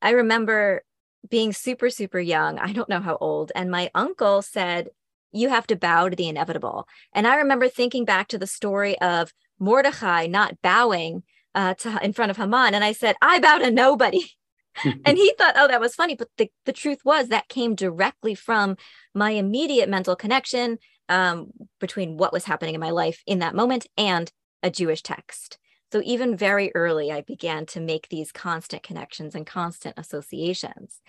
[0.00, 0.82] I remember
[1.28, 2.58] being super, super young.
[2.58, 3.52] I don't know how old.
[3.54, 4.88] And my uncle said,
[5.32, 6.86] You have to bow to the inevitable.
[7.12, 11.22] And I remember thinking back to the story of Mordechai not bowing
[11.54, 12.74] uh, to, in front of Haman.
[12.74, 14.24] And I said, I bow to nobody.
[14.84, 16.14] and he thought, oh, that was funny.
[16.14, 18.76] But the, the truth was that came directly from
[19.14, 20.78] my immediate mental connection
[21.08, 24.30] um, between what was happening in my life in that moment and
[24.62, 25.58] a Jewish text.
[25.92, 31.00] So even very early, I began to make these constant connections and constant associations.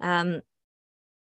[0.00, 0.42] Um,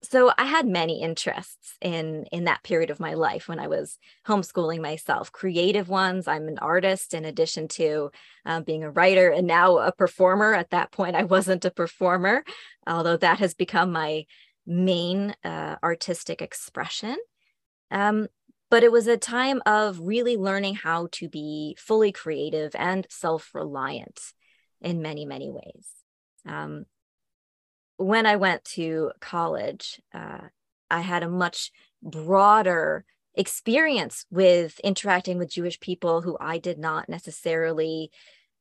[0.04, 3.98] so I had many interests in in that period of my life when I was
[4.26, 5.32] homeschooling myself.
[5.32, 6.28] Creative ones.
[6.28, 8.10] I'm an artist in addition to
[8.44, 10.52] um, being a writer and now a performer.
[10.52, 12.44] At that point, I wasn't a performer,
[12.86, 14.26] although that has become my
[14.66, 17.16] main uh, artistic expression.
[17.90, 18.28] Um,
[18.74, 24.20] but it was a time of really learning how to be fully creative and self-reliant
[24.80, 25.86] in many many ways.
[26.44, 26.84] Um,
[27.98, 30.48] when I went to college, uh,
[30.90, 31.70] I had a much
[32.02, 33.04] broader
[33.36, 38.10] experience with interacting with Jewish people who I did not necessarily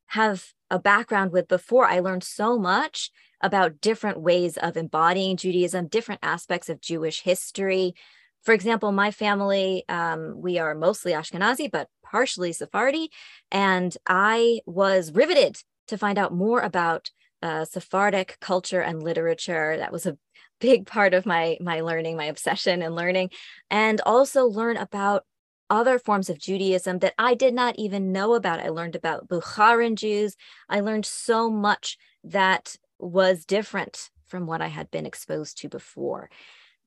[0.05, 1.87] have a background with before.
[1.87, 3.09] I learned so much
[3.41, 7.95] about different ways of embodying Judaism, different aspects of Jewish history.
[8.43, 13.09] For example, my family, um, we are mostly Ashkenazi, but partially Sephardi.
[13.51, 17.09] And I was riveted to find out more about
[17.41, 19.77] uh, Sephardic culture and literature.
[19.77, 20.17] That was a
[20.59, 23.31] big part of my my learning, my obsession and learning,
[23.69, 25.23] and also learn about
[25.69, 28.59] other forms of Judaism that I did not even know about.
[28.59, 30.35] I learned about Bukharan Jews.
[30.69, 36.29] I learned so much that was different from what I had been exposed to before.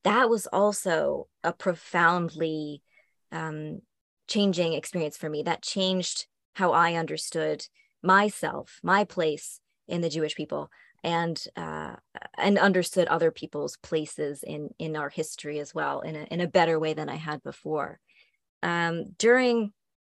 [0.07, 2.81] That was also a profoundly
[3.31, 3.81] um,
[4.27, 5.43] changing experience for me.
[5.43, 7.65] That changed how I understood
[8.01, 10.69] myself, my place in the Jewish people,
[11.03, 11.95] and uh,
[12.37, 16.47] and understood other people's places in in our history as well in a in a
[16.47, 17.99] better way than I had before.
[18.63, 19.73] Um, during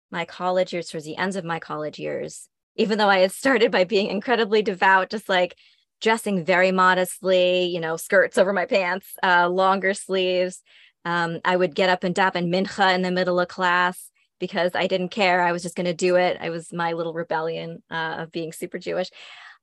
[0.10, 3.72] my college years, towards the ends of my college years, even though I had started
[3.72, 5.56] by being incredibly devout, just like
[6.04, 10.62] dressing very modestly, you know, skirts over my pants, uh, longer sleeves.
[11.06, 14.88] Um, I would get up and daven mincha in the middle of class because I
[14.88, 15.42] didn't care.
[15.42, 16.38] I was just going to do it.
[16.42, 19.10] I was my little rebellion uh, of being super Jewish.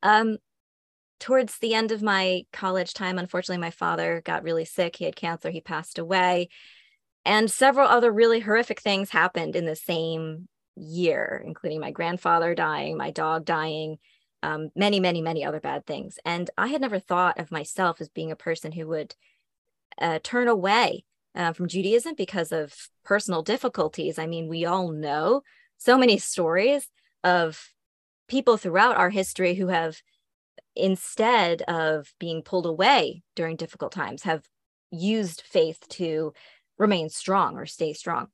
[0.02, 0.38] Um,
[1.18, 4.96] towards the end of my college time, unfortunately, my father got really sick.
[4.96, 5.50] He had cancer.
[5.50, 6.48] He passed away.
[7.26, 12.96] And several other really horrific things happened in the same year, including my grandfather dying,
[12.96, 13.98] my dog dying,
[14.42, 16.18] um, many, many, many other bad things.
[16.24, 19.14] And I had never thought of myself as being a person who would
[20.00, 22.74] uh, turn away uh, from Judaism because of
[23.04, 24.18] personal difficulties.
[24.18, 25.42] I mean, we all know
[25.76, 26.88] so many stories
[27.22, 27.72] of
[28.28, 30.00] people throughout our history who have,
[30.74, 34.44] instead of being pulled away during difficult times, have
[34.90, 36.32] used faith to
[36.78, 38.28] remain strong or stay strong.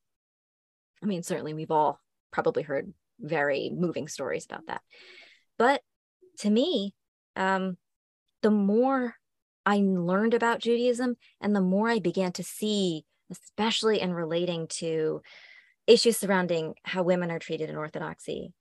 [1.02, 4.82] I mean, certainly we've all probably heard very moving stories about that.
[5.58, 5.82] But
[6.38, 6.94] to me,
[7.34, 7.76] um,
[8.42, 9.16] the more
[9.64, 15.22] I learned about Judaism and the more I began to see, especially in relating to
[15.86, 18.52] issues surrounding how women are treated in Orthodoxy,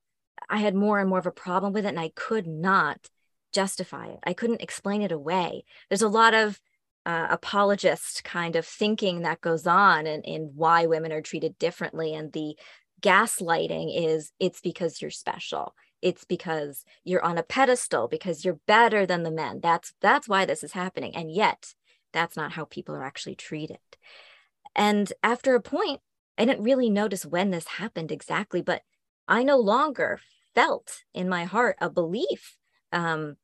[0.49, 3.09] I had more and more of a problem with it and I could not
[3.53, 4.19] justify it.
[4.23, 5.63] I couldn't explain it away.
[5.89, 6.59] There's a lot of
[7.05, 11.57] uh, apologist kind of thinking that goes on and in, in why women are treated
[11.59, 12.15] differently.
[12.15, 12.57] And the
[13.01, 19.07] gaslighting is it's because you're special it's because you're on a pedestal because you're better
[19.07, 19.59] than the men.
[19.59, 21.15] That's that's why this is happening.
[21.15, 21.73] And yet
[22.13, 23.79] that's not how people are actually treated.
[24.75, 26.01] And after a point
[26.37, 28.81] i didn't really notice when this happened exactly but
[29.25, 30.19] i no longer
[30.53, 32.57] felt in my heart a belief
[32.91, 33.37] um,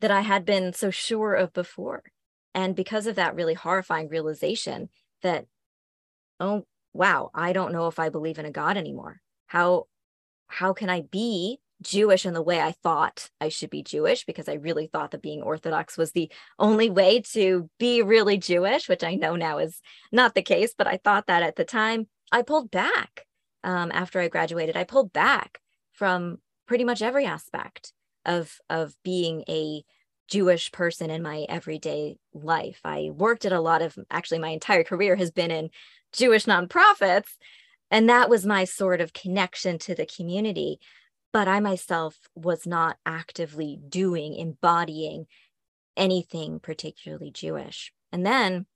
[0.00, 2.02] that i had been so sure of before.
[2.54, 4.90] And because of that really horrifying realization
[5.22, 5.46] that
[6.38, 9.22] oh wow i don't know if i believe in a god anymore.
[9.46, 9.86] How
[10.48, 14.48] how can i be Jewish in the way I thought I should be Jewish because
[14.48, 19.04] I really thought that being Orthodox was the only way to be really Jewish, which
[19.04, 22.06] I know now is not the case, but I thought that at the time.
[22.30, 23.26] I pulled back
[23.62, 24.74] um, after I graduated.
[24.76, 25.60] I pulled back
[25.92, 27.92] from pretty much every aspect
[28.24, 29.84] of of being a
[30.28, 32.80] Jewish person in my everyday life.
[32.84, 35.68] I worked at a lot of actually my entire career has been in
[36.12, 37.28] Jewish nonprofits
[37.90, 40.78] and that was my sort of connection to the community
[41.32, 45.26] but I myself was not actively doing, embodying
[45.96, 47.92] anything particularly Jewish.
[48.12, 48.66] And then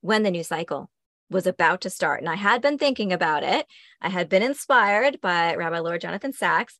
[0.00, 0.90] when the new cycle
[1.30, 3.66] was about to start, and I had been thinking about it,
[4.00, 6.78] I had been inspired by Rabbi Lord Jonathan Sacks.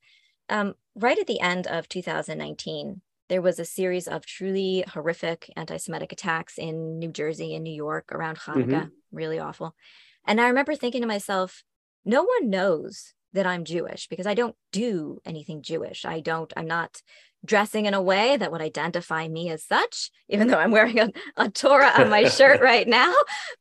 [0.49, 5.79] Um, right at the end of 2019, there was a series of truly horrific anti
[5.79, 8.89] Semitic attacks in New Jersey and New York around Hanukkah, mm-hmm.
[9.13, 9.75] really awful.
[10.27, 11.63] And I remember thinking to myself,
[12.05, 16.05] no one knows that I'm Jewish because I don't do anything Jewish.
[16.05, 17.03] I don't, I'm not
[17.45, 21.11] dressing in a way that would identify me as such, even though I'm wearing a,
[21.37, 23.15] a Torah on my shirt right now.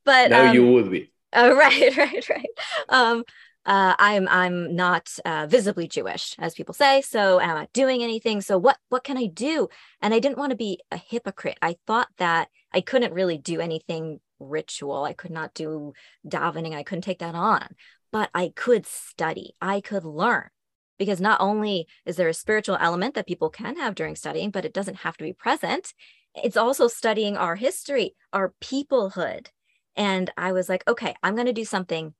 [0.06, 1.10] But now um, you would be.
[1.36, 2.46] Oh, right, right, right.
[2.90, 3.24] Um,
[3.66, 7.02] uh, I'm I'm not uh, visibly Jewish, as people say.
[7.02, 8.42] So I'm not doing anything.
[8.42, 9.68] So what what can I do?
[10.00, 11.58] And I didn't want to be a hypocrite.
[11.60, 15.06] I thought that I couldn't really do anything ritual.
[15.06, 15.94] I could not do
[16.28, 16.76] davening.
[16.76, 17.68] I couldn't take that on
[18.14, 20.50] but I could study, I could learn.
[21.00, 24.64] Because not only is there a spiritual element that people can have during studying, but
[24.64, 25.94] it doesn't have to be present.
[26.36, 29.48] It's also studying our history, our peoplehood.
[29.96, 32.14] And I was like, okay, I'm going to do something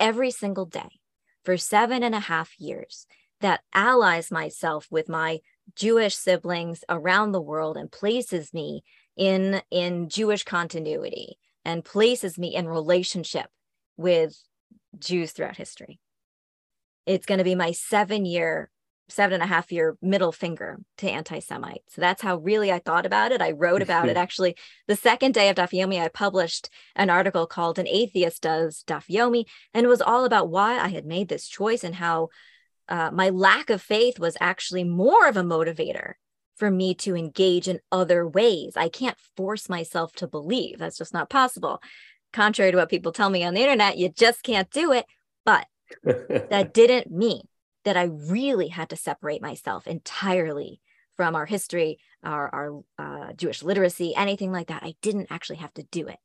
[0.00, 0.98] every single day
[1.44, 3.06] for seven and a half years
[3.40, 5.38] that allies myself with my
[5.76, 8.82] Jewish siblings around the world and places me
[9.16, 13.46] in, in Jewish continuity and places me in relationship
[13.96, 14.36] with
[14.98, 16.00] Jews throughout history.
[17.06, 18.70] It's going to be my seven year,
[19.08, 21.94] seven and a half year middle finger to anti Semites.
[21.94, 23.40] So that's how really I thought about it.
[23.40, 24.56] I wrote about it actually.
[24.88, 29.06] The second day of Daf Yomi, I published an article called An Atheist Does Daf
[29.08, 29.44] Yomi.
[29.72, 32.28] And it was all about why I had made this choice and how
[32.88, 36.14] uh, my lack of faith was actually more of a motivator
[36.56, 38.76] for me to engage in other ways.
[38.76, 40.78] I can't force myself to believe.
[40.78, 41.80] That's just not possible.
[42.36, 45.06] Contrary to what people tell me on the internet, you just can't do it.
[45.46, 45.66] But
[46.04, 47.48] that didn't mean
[47.86, 50.82] that I really had to separate myself entirely
[51.16, 54.82] from our history, our, our uh, Jewish literacy, anything like that.
[54.82, 56.18] I didn't actually have to do it.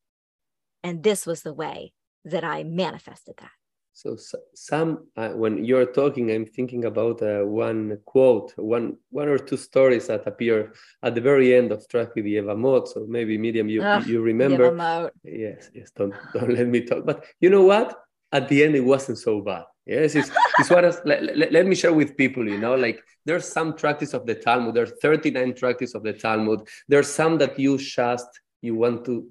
[0.84, 1.94] And this was the way
[2.26, 3.52] that I manifested that.
[3.94, 4.18] So
[4.56, 9.58] some, uh, when you're talking, I'm thinking about uh, one quote, one one or two
[9.58, 10.74] stories that appear
[11.04, 12.88] at the very end of Tractate Yevamot.
[12.88, 15.12] So maybe Miriam, you Ugh, you remember?
[15.24, 15.92] Yes, yes.
[15.92, 17.06] Don't don't let me talk.
[17.06, 17.98] But you know what?
[18.32, 19.66] At the end, it wasn't so bad.
[19.86, 23.04] Yes, it's, it's what else, let, let, let, me share with people, you know, like
[23.26, 26.68] there's some tractates of the Talmud, there's 39 tractates of the Talmud.
[26.88, 28.28] There's some that you just,
[28.62, 29.28] you want to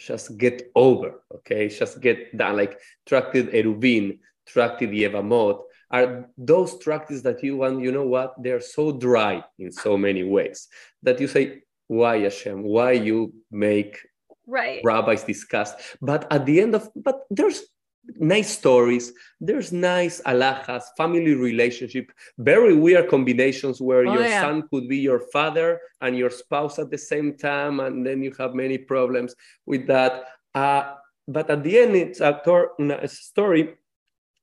[0.00, 1.68] just get over, okay?
[1.68, 5.60] Just get done, like Tractate Eruvin, Tractate Yevamot,
[5.90, 8.34] are those tractates that you want, you know what?
[8.40, 10.68] They're so dry in so many ways
[11.02, 12.62] that you say, why Hashem?
[12.62, 13.98] Why you make
[14.46, 14.80] right.
[14.84, 15.74] rabbis discuss?
[16.00, 17.62] But at the end of, but there's
[18.18, 19.12] nice stories.
[19.40, 24.42] There's nice alahas, family relationship, very weird combinations where oh, your yeah.
[24.42, 28.32] son could be your father and your spouse at the same time, and then you
[28.38, 29.34] have many problems
[29.66, 30.24] with that.
[30.54, 30.94] Uh,
[31.28, 33.74] but at the end, it's a, tor- a, story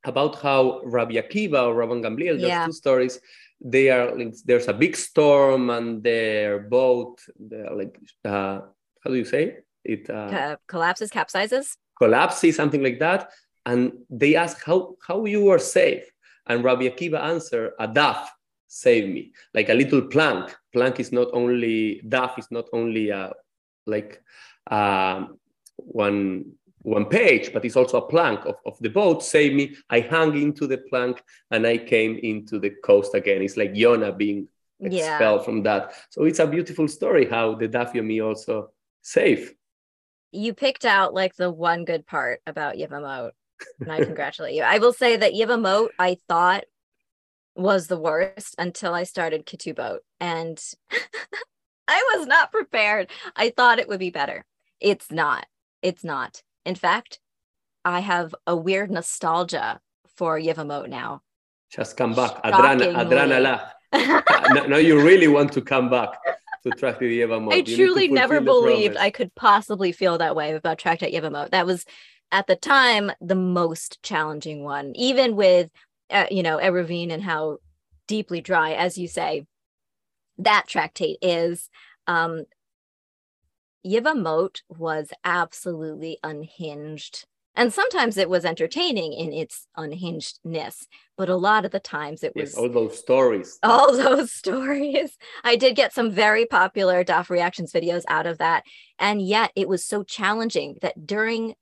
[0.06, 2.60] about how Rabbi Akiva or Rabban Gamliel, yeah.
[2.60, 3.20] those two stories,
[3.60, 8.62] they are like, there's a big storm and their boat, they're like, uh,
[9.02, 10.10] how do you say it?
[10.10, 13.32] Uh, collapses, capsizes collapses, something like that
[13.68, 16.10] and they ask how, how you were safe.
[16.48, 18.26] And Rabbi Akiva answered, a daf
[18.68, 20.56] saved me, like a little plank.
[20.72, 23.34] Plank is not only, daf is not only a,
[23.86, 24.24] like
[24.72, 25.26] uh,
[25.76, 26.46] one,
[26.84, 29.76] one page, but it's also a plank of, of the boat saved me.
[29.90, 33.42] I hung into the plank and I came into the coast again.
[33.42, 34.48] It's like Yonah being
[34.80, 35.46] expelled yeah.
[35.46, 35.92] from that.
[36.10, 39.54] So it's a beautiful story how the Daf Yomi also safe.
[40.32, 43.32] You picked out like the one good part about Yevamot
[43.80, 44.64] and I congratulate you.
[44.64, 46.66] I will say that Yevamot, I thought
[47.56, 50.62] was the worst until I started Ketubot, and
[51.88, 53.10] I was not prepared.
[53.36, 54.46] I thought it would be better.
[54.80, 55.46] It's not.
[55.82, 56.42] It's not.
[56.66, 57.20] In fact,
[57.86, 59.80] I have a weird nostalgia
[60.16, 61.22] for Yevamot now.
[61.70, 62.42] Just come back.
[62.44, 63.70] Adrana, Adrana
[64.54, 66.10] now, now you really want to come back
[66.64, 67.54] to Tractate Yevamot.
[67.54, 71.52] I truly never believed I could possibly feel that way about Tractate Yevamot.
[71.52, 71.86] That was
[72.32, 75.70] at the time the most challenging one, even with
[76.10, 77.58] uh, you know Eruvin and how
[78.08, 79.46] deeply dry, as you say,
[80.38, 81.70] that tractate is.
[82.08, 82.46] Um,
[83.86, 87.26] Yevamot was absolutely unhinged.
[87.56, 90.86] And sometimes it was entertaining in its unhingedness,
[91.18, 93.58] but a lot of the times it was yes, all those stories.
[93.64, 95.18] All those stories.
[95.44, 98.64] I did get some very popular DAF reactions videos out of that.
[99.00, 101.56] And yet it was so challenging that during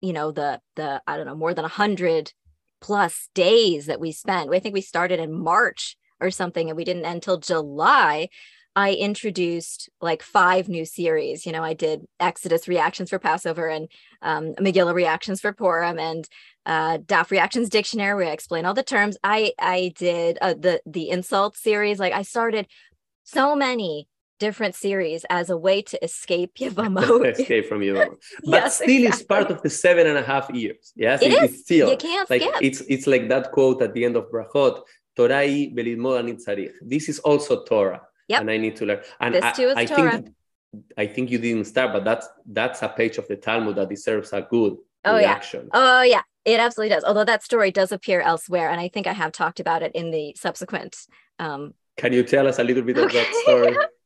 [0.00, 2.32] you know the the i don't know more than a hundred
[2.80, 4.54] plus days that we spent.
[4.54, 8.28] I think we started in march or something and we didn't end until july
[8.76, 11.46] i introduced like five new series.
[11.46, 13.88] You know i did exodus reactions for passover and
[14.22, 16.28] um, megillah reactions for purim and
[16.66, 19.16] uh, daf reactions dictionary where i explain all the terms.
[19.24, 21.98] I i did uh, the the insult series.
[21.98, 22.66] Like i started
[23.24, 27.26] so many different series as a way to escape Yevamot.
[27.38, 28.16] escape from Yevamot.
[28.44, 29.06] But yes, still exactly.
[29.06, 30.92] it's part of the seven and a half years.
[30.96, 31.52] Yes, it, it is.
[31.52, 32.54] It's still you can't like skip.
[32.62, 34.82] it's it's like that quote at the end of Brachot,
[35.16, 38.02] Torai belidmod This is also Torah.
[38.28, 38.40] Yep.
[38.42, 39.00] And I need to learn.
[39.20, 40.10] And this too is I, I Torah.
[40.12, 40.34] think
[40.96, 44.32] I think you didn't start, but that's that's a page of the Talmud that deserves
[44.32, 45.62] a good oh, reaction.
[45.72, 45.80] Yeah.
[45.80, 46.22] Oh yeah.
[46.44, 47.04] It absolutely does.
[47.04, 50.10] Although that story does appear elsewhere, and I think I have talked about it in
[50.10, 50.96] the subsequent
[51.38, 53.76] um, can you tell us a little bit of that story?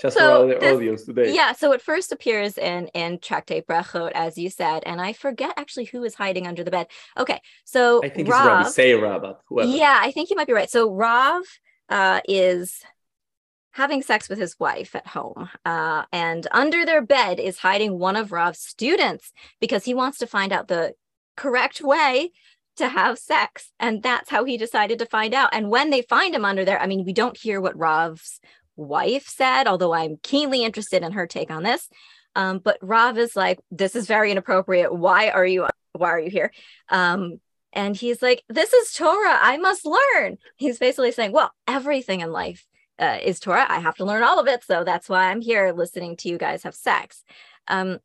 [0.00, 1.34] just so for the this, audience today.
[1.34, 5.54] Yeah, so it first appears in in Tractate Brachot, as you said, and I forget
[5.56, 6.88] actually who is hiding under the bed.
[7.16, 9.68] Okay, so I think Rav, it's Rabbi Sarah, but whoever.
[9.68, 10.70] Yeah, I think you might be right.
[10.70, 11.42] So Rav
[11.88, 12.82] uh, is
[13.72, 18.16] having sex with his wife at home, uh, and under their bed is hiding one
[18.16, 20.94] of Rav's students because he wants to find out the
[21.36, 22.30] correct way
[22.76, 23.72] to have sex.
[23.78, 25.50] And that's how he decided to find out.
[25.52, 28.40] And when they find him under there, I mean, we don't hear what Rav's
[28.76, 31.88] wife said, although I'm keenly interested in her take on this.
[32.34, 34.94] Um, but Rav is like, this is very inappropriate.
[34.94, 36.52] Why are you why are you here?
[36.90, 37.40] Um,
[37.72, 39.38] and he's like, this is Torah.
[39.40, 40.36] I must learn.
[40.56, 42.66] He's basically saying, well, everything in life
[42.98, 43.66] uh, is Torah.
[43.68, 44.64] I have to learn all of it.
[44.64, 47.24] So that's why I'm here listening to you guys have sex.
[47.68, 47.98] Um,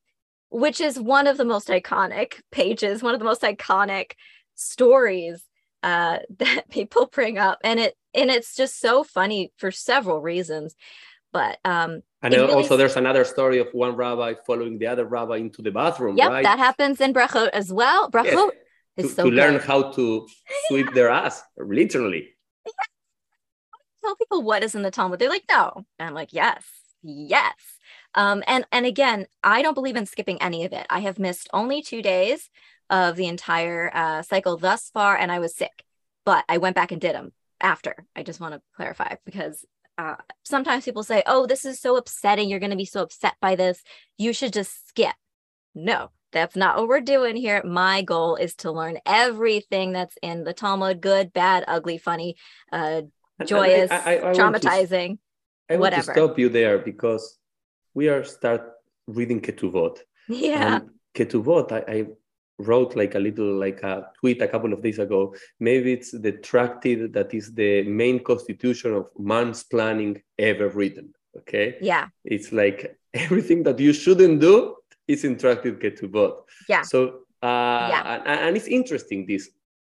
[0.50, 4.12] which is one of the most iconic pages, one of the most iconic
[4.56, 5.44] stories
[5.82, 10.76] uh, that people bring up, and it and it's just so funny for several reasons.
[11.34, 15.38] But um, and really also there's another story of one rabbi following the other rabbi
[15.38, 16.18] into the bathroom.
[16.18, 16.44] Yep, right?
[16.44, 18.12] that happens in brachot as well.
[18.12, 18.52] Brachot
[18.98, 19.06] yes.
[19.06, 20.28] is to, so to learn how to
[20.68, 22.30] sweep their ass, literally.
[22.66, 22.72] Yeah.
[24.04, 25.20] Tell people what is in the Talmud.
[25.20, 26.64] They're like, no, and I'm like, yes,
[27.02, 27.54] yes.
[28.14, 30.86] Um, and and again, I don't believe in skipping any of it.
[30.90, 32.50] I have missed only two days
[32.90, 35.86] of the entire uh, cycle thus far, and I was sick,
[36.26, 37.32] but I went back and did them
[37.62, 38.06] after.
[38.16, 39.66] I just want to clarify because
[39.98, 42.50] uh, sometimes people say, "Oh, this is so upsetting.
[42.50, 43.82] You're going to be so upset by this.
[44.18, 45.16] You should just skip."
[45.76, 47.62] No, that's not what we're doing here.
[47.64, 52.36] My goal is to learn everything that's in the Talmud: good, bad, ugly, funny,
[52.72, 53.04] uh,
[53.46, 55.18] joyous, I, I, I, traumatizing.
[55.70, 56.14] I want whatever.
[56.14, 57.38] to stop you there because
[57.94, 58.72] we are start
[59.08, 60.00] reading Ketuvot.
[60.28, 60.78] Yeah.
[60.78, 62.06] And Ketuvot, I, I
[62.58, 65.34] wrote like a little like a tweet a couple of days ago.
[65.60, 71.14] Maybe it's the tractate that is the main constitution of man's planning ever written.
[71.38, 71.78] Okay.
[71.82, 72.08] Yeah.
[72.24, 74.76] It's like everything that you shouldn't do
[75.08, 76.42] is in tractate Ketuvot.
[76.70, 76.84] Yeah.
[76.84, 78.22] So uh, yeah.
[78.26, 79.26] And, and it's interesting.
[79.26, 79.50] This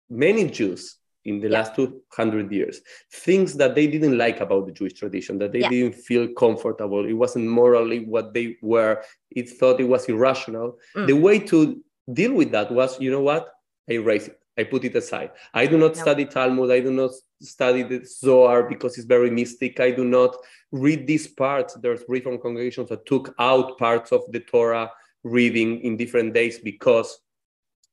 [0.09, 1.59] many Jews in the yeah.
[1.59, 2.81] last 200 years
[3.11, 5.69] things that they didn't like about the jewish tradition that they yeah.
[5.69, 11.07] didn't feel comfortable it wasn't morally what they were it thought it was irrational mm.
[11.07, 11.81] the way to
[12.13, 13.53] deal with that was you know what?
[13.89, 14.37] I erase it.
[14.57, 15.31] I put it aside.
[15.53, 16.01] I do not no.
[16.01, 16.71] study talmud.
[16.71, 19.79] I do not study the zohar because it's very mystic.
[19.79, 20.35] I do not
[20.71, 21.73] read these parts.
[21.75, 24.91] There's reform congregations that took out parts of the torah
[25.23, 27.19] reading in different days because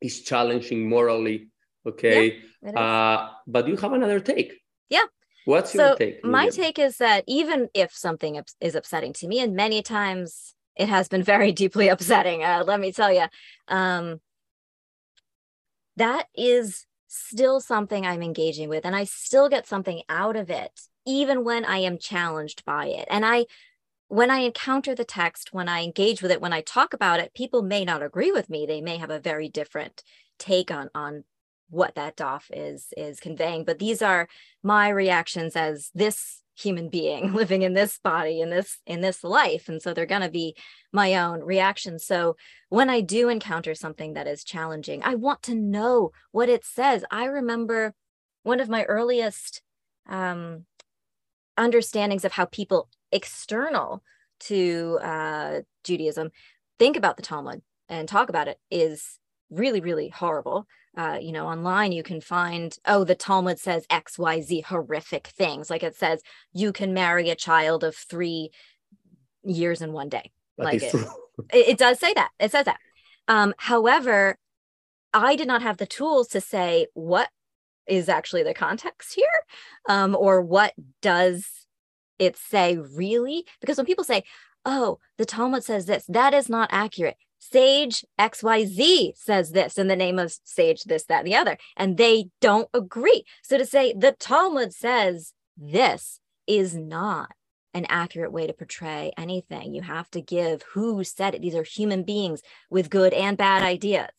[0.00, 1.48] it's challenging morally
[1.88, 2.42] okay?
[2.62, 4.60] Yeah, uh, but you have another take.
[4.88, 5.04] Yeah.
[5.44, 9.40] What's so your take my take is that even if something is upsetting to me
[9.40, 13.26] and many times it has been very deeply upsetting uh, let me tell you
[13.68, 14.20] um,
[15.96, 20.80] that is still something i'm engaging with and i still get something out of it
[21.06, 23.08] even when i am challenged by it.
[23.10, 23.46] And i
[24.08, 27.34] when I encounter the text, when I engage with it, when I talk about it,
[27.34, 28.64] people may not agree with me.
[28.64, 30.02] They may have a very different
[30.38, 31.24] take on on
[31.70, 33.64] what that daf is is conveying.
[33.64, 34.26] But these are
[34.62, 39.68] my reactions as this human being living in this body in this in this life
[39.68, 40.56] and so they're going to be
[40.92, 42.36] my own reactions so
[42.68, 47.04] when i do encounter something that is challenging i want to know what it says.
[47.10, 47.94] I remember
[48.42, 49.62] one of my earliest
[50.08, 50.64] um,
[51.56, 54.02] understandings of how people external
[54.40, 56.30] to uh, judaism
[56.78, 59.18] think about the talmud and talk about it is
[59.50, 60.66] really really horrible
[60.98, 65.70] uh, you know, online you can find, oh, the Talmud says XYZ horrific things.
[65.70, 66.20] Like it says
[66.52, 68.50] you can marry a child of three
[69.44, 70.32] years in one day.
[70.56, 70.94] That like it,
[71.52, 72.30] it, does say that.
[72.40, 72.80] It says that.
[73.28, 74.38] Um, however,
[75.14, 77.28] I did not have the tools to say what
[77.86, 79.24] is actually the context here
[79.88, 81.66] um, or what does
[82.18, 83.46] it say really?
[83.60, 84.24] Because when people say,
[84.64, 87.16] oh, the Talmud says this, that is not accurate.
[87.38, 91.56] Sage XYZ says this in the name of Sage, this, that, and the other.
[91.76, 93.24] And they don't agree.
[93.42, 97.30] So to say the Talmud says this is not
[97.74, 99.74] an accurate way to portray anything.
[99.74, 101.42] You have to give who said it.
[101.42, 104.10] These are human beings with good and bad ideas.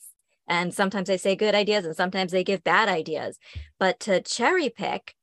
[0.47, 3.38] And sometimes they say good ideas and sometimes they give bad ideas.
[3.80, 5.15] But to cherry pick,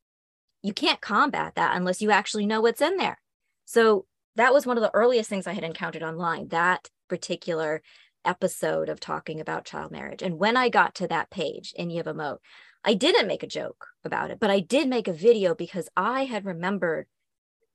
[0.62, 3.18] you can't combat that unless you actually know what's in there.
[3.64, 6.48] So that was one of the earliest things I had encountered online.
[6.48, 7.82] That particular
[8.24, 10.22] episode of talking about child marriage.
[10.22, 12.38] And when I got to that page in Yevamot,
[12.84, 16.24] I didn't make a joke about it, but I did make a video because I
[16.24, 17.06] had remembered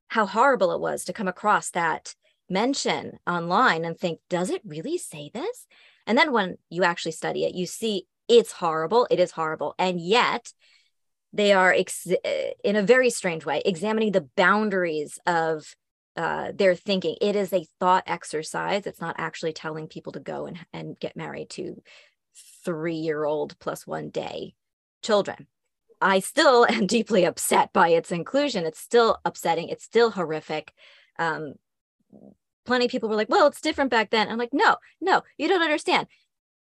[0.09, 2.15] how horrible it was to come across that
[2.49, 5.67] mention online and think, does it really say this?
[6.05, 9.07] And then when you actually study it, you see it's horrible.
[9.09, 9.75] It is horrible.
[9.77, 10.53] And yet,
[11.33, 15.75] they are ex- eh, in a very strange way examining the boundaries of
[16.17, 17.15] uh, their thinking.
[17.21, 18.85] It is a thought exercise.
[18.85, 21.81] It's not actually telling people to go and, and get married to
[22.63, 24.53] three year old plus one day
[25.01, 25.47] children.
[26.01, 28.65] I still am deeply upset by its inclusion.
[28.65, 29.69] It's still upsetting.
[29.69, 30.73] It's still horrific.
[31.19, 31.53] Um,
[32.65, 34.27] plenty of people were like, well, it's different back then.
[34.27, 36.07] I'm like, no, no, you don't understand.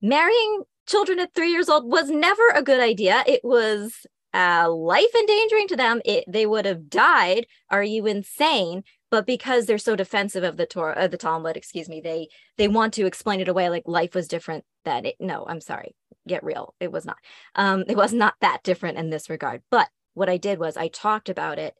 [0.01, 3.23] Marrying children at three years old was never a good idea.
[3.27, 6.01] It was uh, life endangering to them.
[6.05, 7.47] It, they would have died.
[7.71, 8.85] Are you insane?
[9.13, 12.95] But because they're so defensive of the Torah, the Talmud, excuse me, they they want
[12.95, 14.65] to explain it away like life was different.
[14.87, 15.95] That it, no, I'm sorry,
[16.27, 16.75] get real.
[16.81, 17.19] It was not.
[17.55, 19.61] Um, it was not that different in this regard.
[19.71, 21.75] But what I did was I talked about it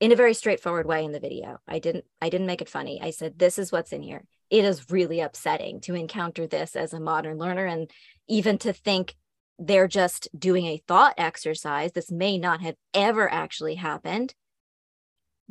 [0.00, 1.58] in a very straightforward way in the video.
[1.68, 3.02] I didn't I didn't make it funny.
[3.02, 4.24] I said this is what's in here.
[4.48, 7.90] It is really upsetting to encounter this as a modern learner and
[8.28, 9.14] even to think
[9.58, 11.92] they're just doing a thought exercise.
[11.92, 14.34] This may not have ever actually happened.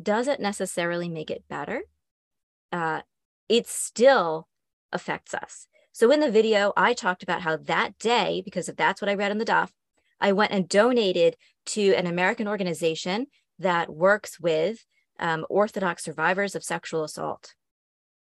[0.01, 1.83] Doesn't necessarily make it better.
[2.71, 3.01] Uh,
[3.49, 4.47] it still
[4.91, 5.67] affects us.
[5.91, 9.15] So in the video, I talked about how that day, because if that's what I
[9.15, 9.69] read in the Daf,
[10.21, 11.35] I went and donated
[11.67, 13.27] to an American organization
[13.59, 14.85] that works with
[15.19, 17.53] um, Orthodox survivors of sexual assault.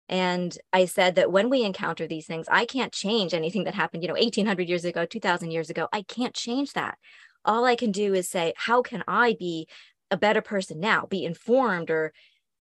[0.10, 4.04] And I said that when we encounter these things, I can't change anything that happened,
[4.04, 5.88] you know, 1800 years ago, 2000 years ago.
[5.94, 6.98] I can't change that.
[7.46, 9.68] All I can do is say, how can I be
[10.14, 12.14] a better person now, be informed or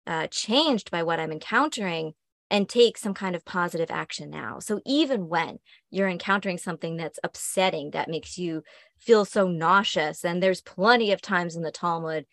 [0.07, 2.15] uh, changed by what I'm encountering
[2.51, 4.59] and take some kind of positive action now.
[4.59, 5.59] So even when
[5.91, 8.63] you're encountering something that's upsetting, that makes you
[8.99, 12.25] feel so nauseous, and there's plenty of times in the Talmud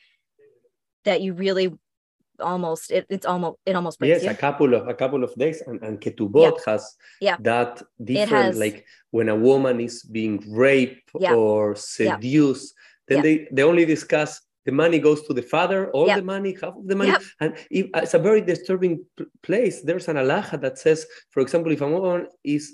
[1.04, 1.74] that you really
[2.40, 4.30] almost it, it's almost it almost breaks yes you.
[4.30, 6.72] a couple of a couple of days and, and ketubot yeah.
[6.72, 7.36] has yeah.
[7.42, 11.34] that different has, like when a woman is being raped yeah.
[11.34, 12.74] or seduced
[13.10, 16.18] then they they only discuss the money goes to the father, all yep.
[16.18, 17.12] the money, half of the money.
[17.12, 17.22] Yep.
[17.40, 19.06] And if, it's a very disturbing
[19.42, 19.82] place.
[19.82, 22.74] There's an alaha that says, for example, if a woman is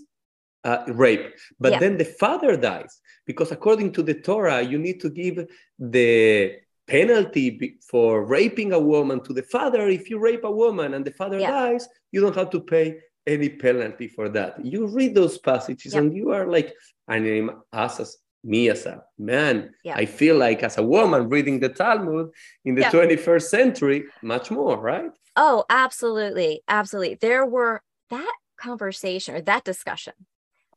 [0.63, 1.79] uh, raped, but yep.
[1.79, 5.45] then the father dies, because according to the Torah, you need to give
[5.77, 6.57] the
[6.87, 9.87] penalty for raping a woman to the father.
[9.87, 13.49] If you rape a woman and the father dies, you don't have to pay any
[13.49, 14.63] penalty for that.
[14.63, 16.73] You read those passages and you are like,
[17.07, 19.95] and us as me as a man, yeah.
[19.95, 22.29] I feel like as a woman reading the Talmud
[22.63, 22.91] in the yeah.
[22.91, 25.11] 21st century, much more, right?
[25.35, 26.61] Oh, absolutely.
[26.67, 27.15] Absolutely.
[27.15, 27.81] There were
[28.11, 30.13] that conversation or that discussion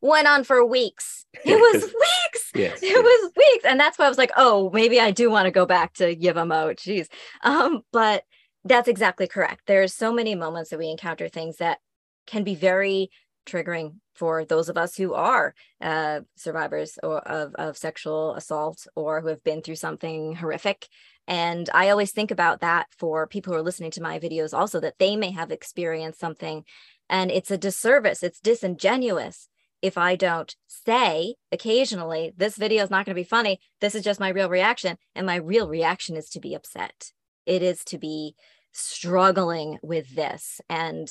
[0.01, 1.27] went on for weeks.
[1.45, 2.51] It was weeks.
[2.55, 3.03] Yes, it yes.
[3.03, 3.65] was weeks.
[3.65, 6.15] And that's why I was like, oh, maybe I do want to go back to
[6.17, 6.75] Yivamo.
[6.75, 7.09] Jeez.
[7.43, 8.25] Um, but
[8.65, 9.63] that's exactly correct.
[9.67, 11.79] There's so many moments that we encounter things that
[12.27, 13.11] can be very
[13.49, 19.21] triggering for those of us who are uh, survivors or, of, of sexual assault or
[19.21, 20.87] who have been through something horrific.
[21.27, 24.81] And I always think about that for people who are listening to my videos also,
[24.81, 26.65] that they may have experienced something
[27.11, 29.49] and it's a disservice, it's disingenuous
[29.81, 33.61] if I don't say occasionally, this video is not going to be funny.
[33.81, 34.99] This is just my real reaction.
[35.15, 37.13] And my real reaction is to be upset.
[37.47, 38.35] It is to be
[38.73, 40.61] struggling with this.
[40.69, 41.09] And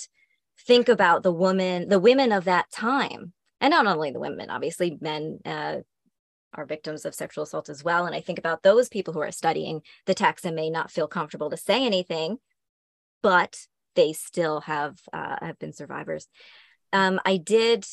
[0.65, 4.97] think about the woman, the women of that time, and not only the women, obviously,
[5.01, 5.77] men uh,
[6.53, 8.05] are victims of sexual assault as well.
[8.05, 11.07] And I think about those people who are studying the text and may not feel
[11.07, 12.37] comfortable to say anything,
[13.21, 13.57] but
[13.95, 16.27] they still have uh, have been survivors.
[16.93, 17.85] Um, I did.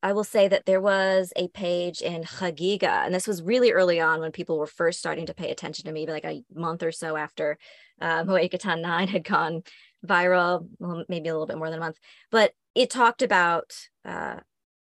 [0.00, 4.00] I will say that there was a page in Chagiga, and this was really early
[4.00, 6.92] on when people were first starting to pay attention to me, like a month or
[6.92, 7.58] so after
[8.00, 9.62] uh, Moed Katan 9 had gone
[10.06, 11.98] viral, well, maybe a little bit more than a month,
[12.30, 13.74] but it talked about,
[14.04, 14.36] uh,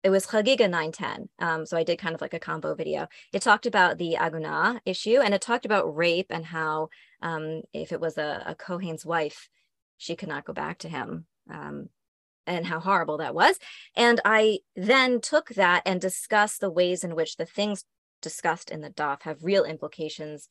[0.02, 1.28] it was Chagiga 910.
[1.38, 3.08] Um, so I did kind of like a combo video.
[3.32, 6.88] It talked about the Aguna issue and it talked about rape and how
[7.20, 9.48] um, if it was a, a Kohen's wife,
[9.96, 11.26] she could not go back to him.
[11.50, 11.88] Um,
[12.46, 13.58] and how horrible that was.
[13.94, 17.84] And I then took that and discussed the ways in which the things
[18.22, 20.48] discussed in the DAF have real implications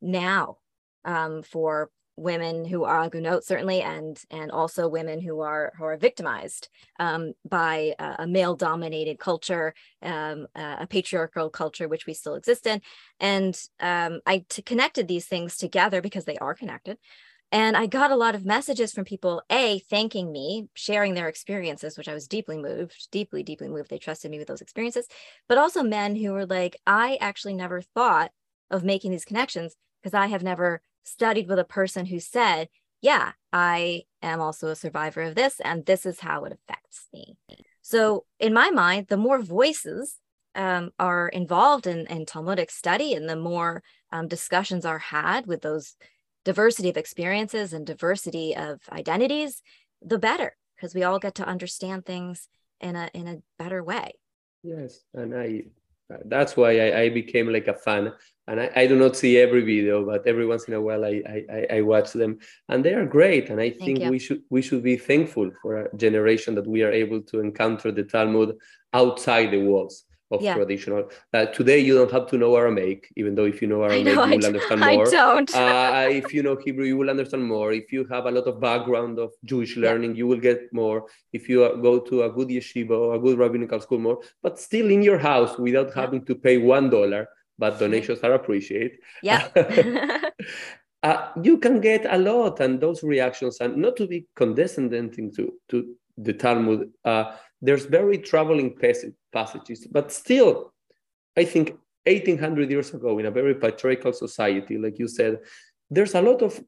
[0.00, 0.58] now
[1.04, 5.96] um, for women who are agunot certainly and and also women who are who are
[5.96, 12.34] victimized um, by a, a male dominated culture um, a patriarchal culture which we still
[12.34, 12.80] exist in.
[13.20, 16.98] And um, I connected these things together because they are connected.
[17.50, 21.96] And I got a lot of messages from people, A, thanking me, sharing their experiences,
[21.96, 23.88] which I was deeply moved, deeply, deeply moved.
[23.88, 25.06] They trusted me with those experiences,
[25.48, 28.32] but also men who were like, I actually never thought
[28.70, 32.68] of making these connections because I have never studied with a person who said,
[33.00, 37.36] Yeah, I am also a survivor of this, and this is how it affects me.
[37.82, 40.18] So, in my mind, the more voices
[40.54, 45.62] um, are involved in, in, Talmudic study and the more um, discussions are had with
[45.62, 45.96] those
[46.44, 49.62] diversity of experiences and diversity of identities,
[50.02, 52.48] the better, because we all get to understand things
[52.80, 54.12] in a in a better way.
[54.62, 55.64] Yes, and I
[56.26, 58.12] that's why I, I became like a fan.
[58.46, 61.22] And I, I, do not see every video but every once in a while I,
[61.52, 62.38] I, I watch them.
[62.68, 63.50] And they are great.
[63.50, 66.92] And i think we should we should be thankful for a generation that we are
[66.92, 68.56] able to encounter the talmud
[68.94, 70.54] outside the walls of Yeah.
[70.54, 71.08] traditional.
[71.32, 74.12] Uh, today, you don't have to know Aramaic, even though if you know Aramaic, know,
[74.24, 75.10] you I will understand I more.
[75.10, 75.54] don't.
[75.54, 77.72] uh, if you know Hebrew, you will understand more.
[77.72, 79.84] If you have a lot of background of Jewish Yeah.
[79.90, 81.06] learning, you will get more.
[81.32, 84.18] If you uh, go to a good yeshiva or a good rabbinical school, more.
[84.42, 86.00] But still in your house without Yeah.
[86.02, 88.98] having to pay one dollar, but donations are appreciated.
[89.22, 89.48] yeah.
[91.02, 95.52] uh, you can get a lot, and those reactions, and not to be condescending to
[95.70, 95.76] to
[96.18, 96.90] the Talmud.
[97.04, 98.76] Uh, there's very troubling
[99.32, 100.72] passages, but still,
[101.36, 105.38] I think 1800 years ago, in a very patriarchal society, like you said,
[105.90, 106.58] there's a lot of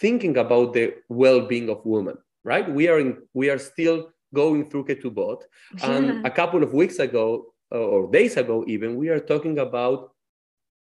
[0.00, 2.16] thinking about the well-being of women.
[2.44, 2.70] Right?
[2.70, 3.18] We are in.
[3.34, 5.42] We are still going through ketubot,
[5.82, 10.12] and a couple of weeks ago or days ago, even we are talking about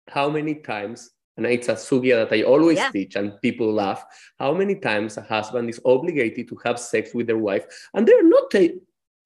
[0.08, 1.10] how many times.
[1.38, 2.92] And it's a sugya that I always Yeah.
[2.92, 4.06] teach, and people laugh.
[4.40, 8.30] How many times a husband is obligated to have sex with their wife, and they're
[8.38, 8.52] not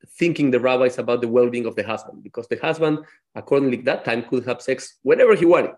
[0.07, 2.99] thinking the rabbis about the well-being of the husband because the husband
[3.35, 5.71] accordingly that time could have sex whenever he wanted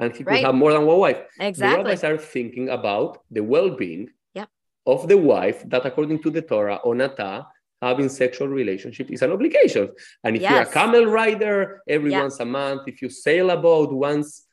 [0.00, 0.44] and he could Right.
[0.44, 4.48] have more than one wife exactly the rabbis are thinking about the well-being Yep.
[4.86, 7.46] of the wife that according to the torah onata
[7.80, 9.88] having sexual relationship is an obligation
[10.24, 12.22] and if you're a camel rider every Yeah.
[12.22, 14.46] once a month if you sail a boat once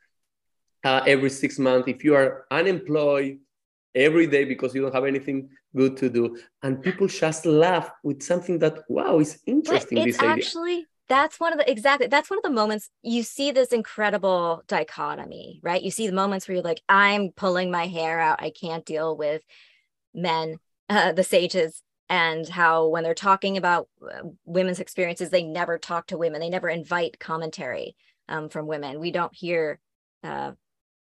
[0.83, 3.39] uh, every six months if you are unemployed
[3.95, 8.23] every day because you don't have anything good to do and people just laugh with
[8.23, 12.07] something that wow is But interesting it's this idea actually that's one of the exactly
[12.07, 15.81] that's one of the moments you see this incredible dichotomy, right?
[15.81, 18.41] You see the moments where you're like, I'm pulling my hair out.
[18.41, 19.43] I can't deal with
[20.13, 20.57] men,
[20.89, 26.07] uh, the sages, and how when they're talking about uh, women's experiences, they never talk
[26.07, 26.39] to women.
[26.39, 27.95] They never invite commentary
[28.27, 28.99] um, from women.
[28.99, 29.79] We don't hear.
[30.23, 30.53] Uh,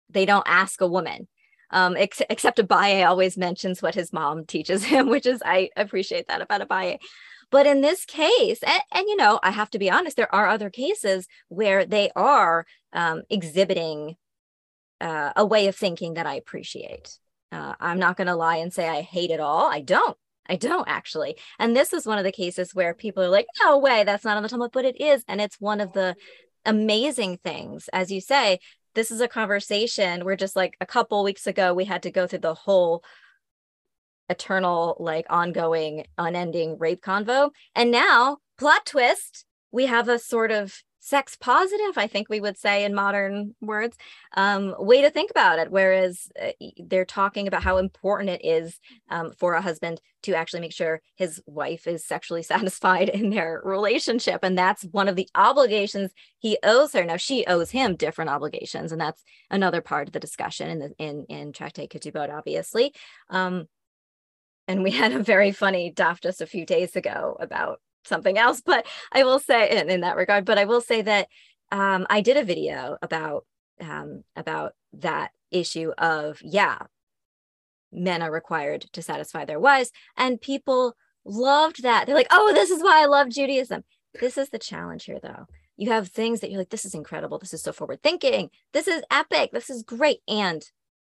[0.10, 1.28] they don't ask a woman.
[1.72, 6.28] Um, ex- except Abaye always mentions what his mom teaches him, which is I appreciate
[6.28, 7.00] that about Abaye.
[7.52, 10.48] But in this case, and, and you know, I have to be honest, there are
[10.48, 14.16] other cases where they are um, exhibiting
[15.02, 17.18] uh, a way of thinking that I appreciate.
[17.52, 19.66] Uh, I'm not going to lie and say I hate it all.
[19.72, 20.18] I don't.
[20.48, 21.38] I don't actually.
[21.60, 24.36] And this is one of the cases where people are like, no way, that's not
[24.38, 25.24] on the Talmud, but it is.
[25.28, 26.16] And it's one of the
[26.66, 28.60] amazing things, as you say,
[29.00, 32.28] this is a conversation where just like a couple weeks ago, we had to go
[32.28, 33.02] through the whole
[34.28, 37.52] eternal, like ongoing, unending rape convo.
[37.74, 42.58] And now, plot twist, we have a sort of sex positive, I think we would
[42.58, 43.98] say in modern words,
[44.36, 45.72] um, way to think about it.
[45.72, 48.80] Whereas uh, they're talking about how important it is
[49.10, 53.62] um, for a husband to actually make sure his wife is sexually satisfied in their
[53.64, 54.42] relationship.
[54.44, 57.06] And that's one of the obligations he owes her.
[57.06, 58.92] Now she owes him different obligations.
[58.92, 62.94] And that's another part of the discussion in the in, in Tractate Ketubot, obviously.
[63.30, 63.68] Um,
[64.68, 67.80] and we had a very funny daf just a few days ago about
[68.10, 71.28] something else but i will say in, in that regard but i will say that
[71.72, 73.46] um, i did a video about
[73.82, 76.80] um, about that issue of yeah
[77.92, 80.96] men are required to satisfy their wives and people
[81.26, 82.06] loved that.
[82.06, 83.84] They're like oh this is why i love judaism.
[84.20, 85.46] This is the challenge here though.
[85.78, 87.40] You have things that you're like this is incredible.
[87.40, 89.52] This is so forward thinking this is epic.
[89.52, 90.20] This is great.
[90.28, 90.64] And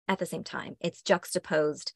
[0.08, 1.92] at the same time it's juxtaposed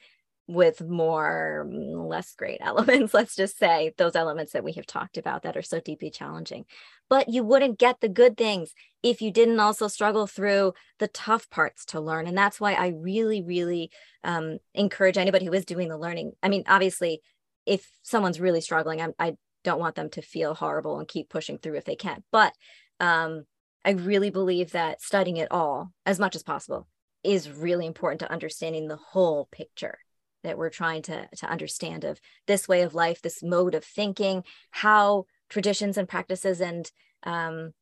[0.46, 5.16] with more mm, less great elements let's just say those elements that we have talked
[5.16, 6.64] about that are so deeply challenging.
[7.08, 8.72] But you wouldn't get the good things
[9.02, 12.26] if you didn't also struggle through the tough parts to learn.
[12.26, 13.90] And that's why i really really
[14.22, 16.32] um, encourage anybody who is doing the learning.
[16.42, 17.20] I mean obviously
[17.66, 21.58] if someone's really struggling I'm, i don't want them to feel horrible and keep pushing
[21.58, 22.22] through if they can't.
[22.30, 22.52] but
[23.00, 23.44] um,
[23.84, 26.86] i really believe that studying it all as much as possible
[27.22, 29.98] is really important to understanding the whole picture
[30.44, 34.44] that we're trying to, to understand of this way of life, this mode of thinking,
[34.70, 36.90] how traditions and practices and
[37.24, 37.72] um,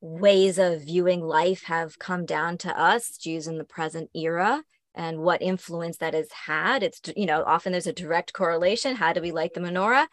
[0.00, 4.62] ways of viewing life have come down to us, Jews in the present era,
[4.94, 6.82] and what influence that has had.
[6.82, 8.96] It's, you know, often there's a direct correlation.
[8.96, 10.06] How do we like the menorah?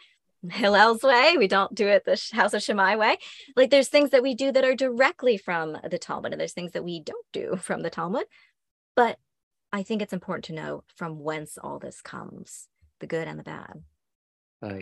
[0.50, 1.36] Hillel's way.
[1.38, 3.18] We don't do it the House of Shammai way.
[3.56, 6.74] Like there's things that we do that are directly from the Talmud, and there's things
[6.74, 8.26] that we don't do from the Talmud.
[8.96, 9.18] But
[9.72, 12.68] I think it's important to know from whence all this comes,
[13.00, 13.84] the good and the bad.
[14.62, 14.82] I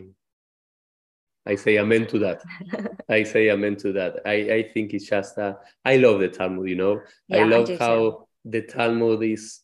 [1.48, 2.42] I say amen to that.
[3.10, 4.22] I say amen to that.
[4.26, 7.02] I, I think it's just uh, I love the Talmud, you know.
[7.28, 8.28] Yeah, I I love do how too.
[8.46, 9.62] the Talmud is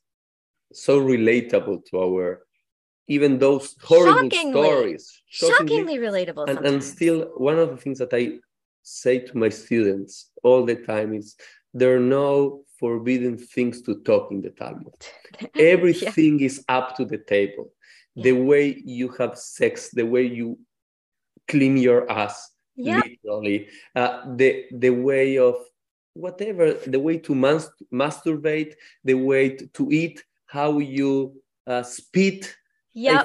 [0.74, 2.46] so relatable to our
[3.08, 4.52] even those horrible Shockingly.
[4.62, 5.22] stories.
[5.28, 6.50] Shockingly relatable.
[6.50, 8.40] and, and still one of the things that I
[8.84, 11.36] say to my students all the time is
[11.74, 14.94] there are no forbidden things to talk in the Talmud.
[15.42, 15.48] Yeah.
[15.76, 17.72] Everything is up to the table.
[18.16, 20.60] The way you have sex, the way you
[21.48, 23.02] clean your ass, yeah.
[23.06, 23.70] literally.
[23.96, 25.56] Uh, the the way of
[26.14, 28.74] whatever, the way to mas- masturbate,
[29.06, 32.54] the way to, to eat, how you uh, spit,
[32.94, 33.24] yeah,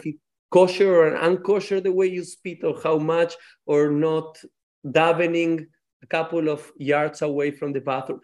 [0.50, 3.34] kosher or unkosher, the way you spit, or how much,
[3.66, 4.38] or not
[4.86, 5.66] davening
[6.06, 8.20] a couple of yards away from the bathroom.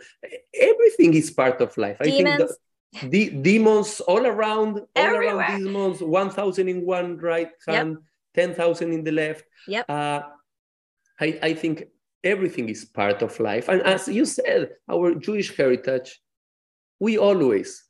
[0.55, 1.99] Everything is part of life.
[2.03, 2.53] Demons.
[2.95, 5.37] I think the, demons all around, all Everywhere.
[5.37, 7.97] around demons, 1,000 in one right hand,
[8.35, 8.49] yep.
[8.57, 9.45] 10,000 in the left.
[9.67, 9.87] Yep.
[9.89, 10.21] Uh,
[11.21, 11.85] I, I think
[12.23, 13.69] everything is part of life.
[13.69, 16.21] And as you said, our Jewish heritage,
[17.01, 17.85] we always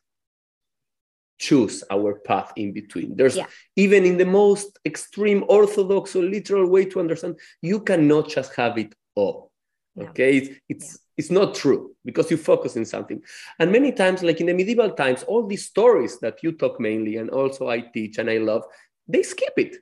[1.38, 3.16] choose our path in between.
[3.16, 3.46] There's Yeah.
[3.76, 8.78] even in the most extreme orthodox or literal way to understand, you cannot just have
[8.78, 9.51] it all.
[9.94, 10.06] No.
[10.06, 13.20] Okay, it's it's it's not true because you focus in something.
[13.58, 17.16] And many times, like in the medieval times, all these stories that you talk mainly
[17.18, 18.64] and also I teach and I love,
[19.06, 19.76] they skip it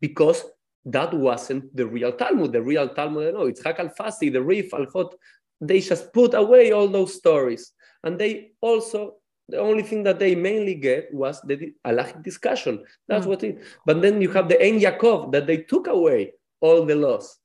[0.00, 0.44] because
[0.84, 2.52] that wasn't the real Talmud.
[2.52, 5.14] The real Talmud, no, it's Hakal Fasi, the Rif, Al Hot.
[5.60, 7.72] They just put away all those stories.
[8.04, 9.16] And they also,
[9.48, 12.84] the only thing that they mainly get was the halachic discussion.
[13.08, 13.28] That's Mm.
[13.28, 16.94] what it, but then you have the Ein Yaakov that they took away all the
[16.96, 17.38] laws.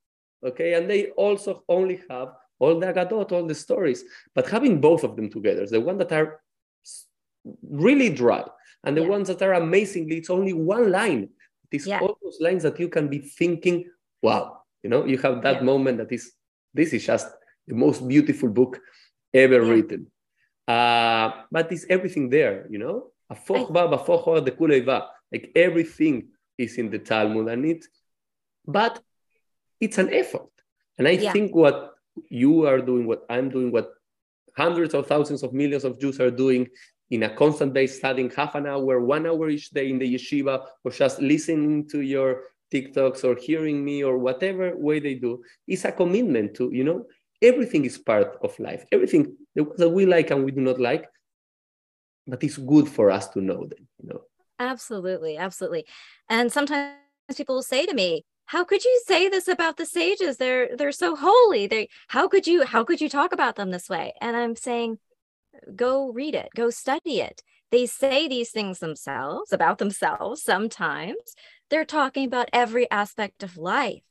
[0.45, 2.29] Okay, and they also only have
[2.59, 4.03] all the Agadot, all the stories.
[4.35, 6.41] But having both of them together, the one that are
[7.63, 8.43] really dry
[8.83, 9.09] and the Yeah.
[9.09, 11.29] ones that are amazingly, it's only one line.
[11.71, 11.99] It is Yeah.
[12.01, 13.89] all those lines that you can be thinking,
[14.21, 15.63] wow, you know, you have that Yeah.
[15.63, 16.33] moment that is,
[16.73, 17.27] this is just
[17.67, 18.79] the most beautiful book
[19.33, 20.11] ever written.
[20.67, 23.11] Uh, but it's everything there, you know?
[23.29, 24.85] Afoch ba, bafoch the kulei.
[25.31, 27.85] Like everything is in the Talmud and it,
[28.65, 29.01] but
[29.79, 30.49] it's an effort.
[30.97, 31.31] And I Yeah.
[31.31, 31.93] think what
[32.29, 33.93] you are doing, what I'm doing, what
[34.55, 36.67] hundreds of thousands of millions of Jews are doing
[37.09, 40.65] in a constant day, studying half an hour, one hour each day in the yeshiva,
[40.83, 45.85] or just listening to your TikToks or hearing me or whatever way they do, is
[45.85, 47.05] a commitment to, you know,
[47.41, 48.83] everything is part of life.
[48.91, 51.07] Everything that we like and we do not like,
[52.25, 54.21] but it's good for us to know them, you know.
[54.59, 55.85] Absolutely, absolutely.
[56.29, 56.95] And sometimes
[57.37, 60.37] people will say to me, "How could you say this about the sages?
[60.37, 61.67] They're they're so holy.
[61.67, 64.99] They how could you how could you talk about them this way?" And I'm saying,
[65.75, 66.49] "Go read it.
[66.55, 67.43] Go study it.
[67.71, 71.35] They say these things themselves about themselves sometimes.
[71.69, 74.03] They're talking about every aspect of life.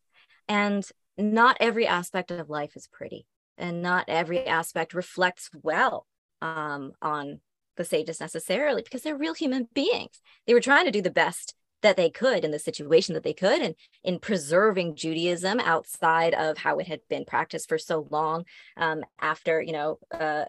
[0.48, 0.84] And
[1.16, 3.26] not every aspect of life is pretty,
[3.56, 6.06] and not every aspect reflects well
[6.42, 7.40] um, on
[7.76, 10.20] the sages necessarily because they're real human beings.
[10.46, 11.54] They were trying to do the best
[11.86, 16.58] that they could in the situation that they could and in preserving Judaism outside of
[16.58, 18.44] how it had been practiced for so long
[18.76, 20.44] um, after, you know, uh,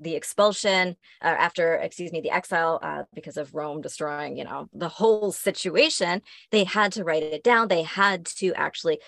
[0.00, 4.68] the expulsion, uh, after, excuse me, the exile uh, because of Rome destroying, you know,
[4.72, 6.22] the whole situation.
[6.50, 7.68] They had to write it down.
[7.68, 8.98] They had to actually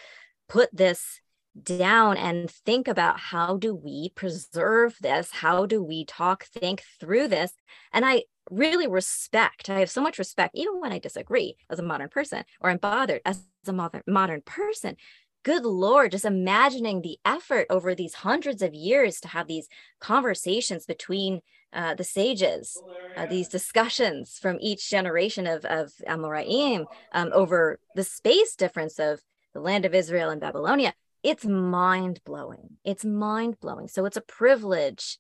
[0.49, 1.21] put this
[1.61, 7.27] down and think about how do we preserve this how do we talk think through
[7.27, 7.53] this
[7.93, 11.83] and i really respect i have so much respect even when i disagree as a
[11.83, 14.97] modern person or i'm bothered as a modern modern person
[15.43, 19.69] good lord just imagining the effort over these hundreds of years to have these
[20.01, 21.41] conversations between
[21.73, 22.81] uh, the sages
[23.17, 29.21] uh, these discussions from each generation of of Amoraim um, over the space difference of
[29.55, 30.93] the land of Israel and Babylonia
[31.23, 32.77] it's mind blowing.
[32.85, 33.89] It's mind blowing.
[33.89, 35.19] So it's a privilege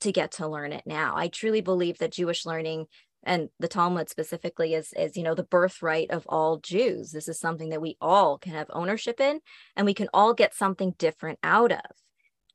[0.00, 1.14] to get to learn it now.
[1.16, 2.86] I truly believe that Jewish learning
[3.22, 7.12] and the Talmud specifically is, is you know the birthright of all Jews.
[7.12, 9.40] This is something that we all can have ownership in,
[9.76, 11.90] and we can all get something different out of,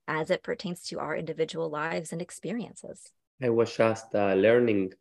[0.08, 3.12] as it pertains to our individual lives and experiences.
[3.42, 4.94] I was just uh, learning.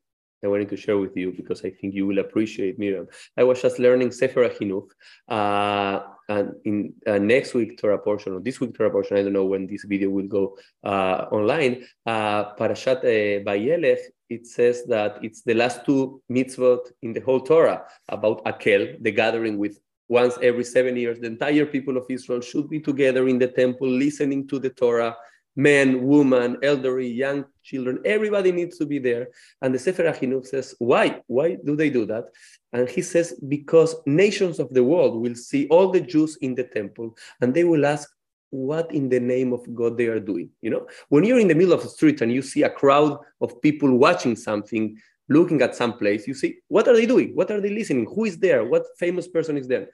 [0.45, 3.09] I wanted to share with you because I think you will appreciate Miriam.
[3.36, 4.88] I was just learning Sefer HaChinuch,
[5.28, 9.32] uh, and in uh, next week Torah portion or this week Torah portion, I don't
[9.32, 11.84] know when this video will go uh, online.
[12.05, 17.40] Uh, Parashat uh, Vayelech, it says that it's the last two mitzvot in the whole
[17.40, 19.78] Torah about Akel, the gathering with
[20.09, 21.20] once every seven years.
[21.20, 25.16] The entire people of Israel should be together in the temple, listening to the Torah.
[25.57, 29.28] Men, women, elderly, young children, everybody needs to be there.
[29.62, 31.22] And the Sefer HaChinuch says, why?
[31.26, 32.24] Why do they do that?
[32.72, 36.64] And he says, because nations of the world will see all the Jews in the
[36.64, 38.11] temple and they will ask,
[38.55, 40.48] what in the name of God they are doing.
[40.62, 43.18] You know, when you're in the middle of the street and you see a crowd
[43.40, 44.96] of people watching something,
[45.28, 47.34] looking at some place, you see, what are they doing?
[47.34, 48.07] What are they listening?
[48.14, 48.64] Who is there?
[48.64, 49.88] What famous person is there?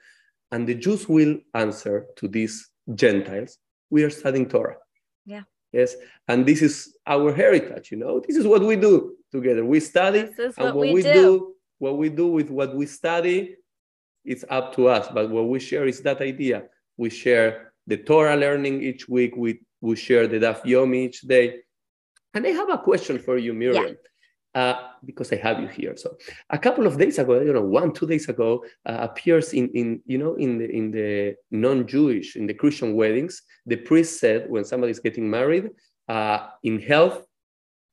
[0.51, 3.57] And the Jews will answer to these Gentiles,
[3.89, 4.77] we are studying Torah.
[5.25, 5.43] Yeah.
[5.71, 5.95] Yes.
[6.27, 9.63] And this is our heritage, you know, this is what we do together.
[9.63, 11.13] We study, and what what we we do.
[11.13, 13.55] do, what we do with what we study,
[14.25, 15.07] it's up to us.
[15.13, 16.63] But what we share is that idea
[16.97, 19.35] We share the Torah learning each week.
[19.35, 21.61] We, we share the Daf Yomi each day.
[22.33, 23.87] And I have a question for you, Miriam.
[23.87, 23.93] Yeah.
[24.53, 24.75] Uh,
[25.05, 25.95] because I have you here.
[25.95, 26.17] So
[26.49, 30.01] a couple of days ago, you know, one two days ago, uh, appears in in
[30.05, 34.65] you know in the in the non-Jewish in the Christian weddings, the priest said when
[34.65, 35.69] somebody is getting married,
[36.09, 37.25] uh, in health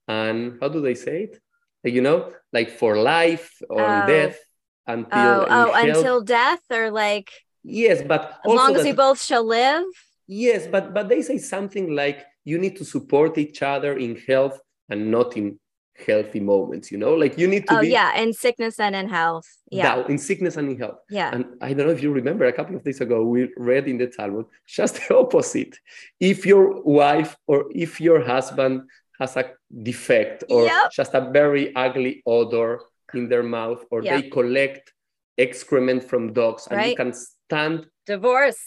[0.09, 1.41] and how do they say it?
[1.85, 4.07] You know, like for life or oh.
[4.07, 4.39] death
[4.87, 7.31] until oh, oh until death or like
[7.63, 9.85] yes, but as long as that, we both shall live.
[10.27, 14.59] Yes, but but they say something like you need to support each other in health
[14.89, 15.59] and not in
[16.07, 17.15] healthy moments you know?
[17.15, 19.49] Like you need to oh be, yeah in sickness and in health.
[19.71, 19.97] Yeah.
[19.97, 20.99] That, in sickness and in health.
[21.11, 21.31] Yeah.
[21.33, 23.99] And i don't know if you remember a couple of days ago we read in
[23.99, 25.77] the talmud just the opposite.
[26.21, 28.83] If your wife or if your husband
[29.19, 30.93] has a defect or yep.
[30.93, 32.81] just a very ugly odor
[33.15, 34.23] in their mouth or yep.
[34.23, 34.93] they collect
[35.37, 36.91] excrement from dogs and right.
[36.91, 38.61] you can stand divorce.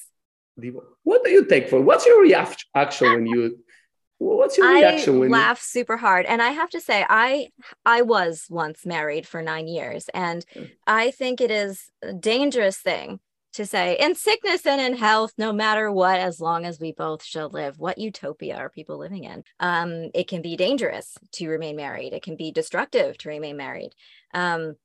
[1.04, 1.82] What do you take for?
[1.82, 2.68] What's your reaction
[3.14, 3.58] when you
[4.22, 5.82] what's your reaction I when laugh you...
[5.82, 7.48] super hard and i have to say i
[7.86, 10.46] i was once married for nine years and
[10.86, 13.20] i think it is a dangerous thing
[13.54, 17.24] to say in sickness and in health no matter what as long as we both
[17.24, 17.80] shall live.
[17.80, 19.44] What utopia are people living in?
[19.60, 22.14] Um, it can be dangerous to remain married.
[22.14, 23.92] It can be destructive to remain married.
[24.34, 24.76] Um,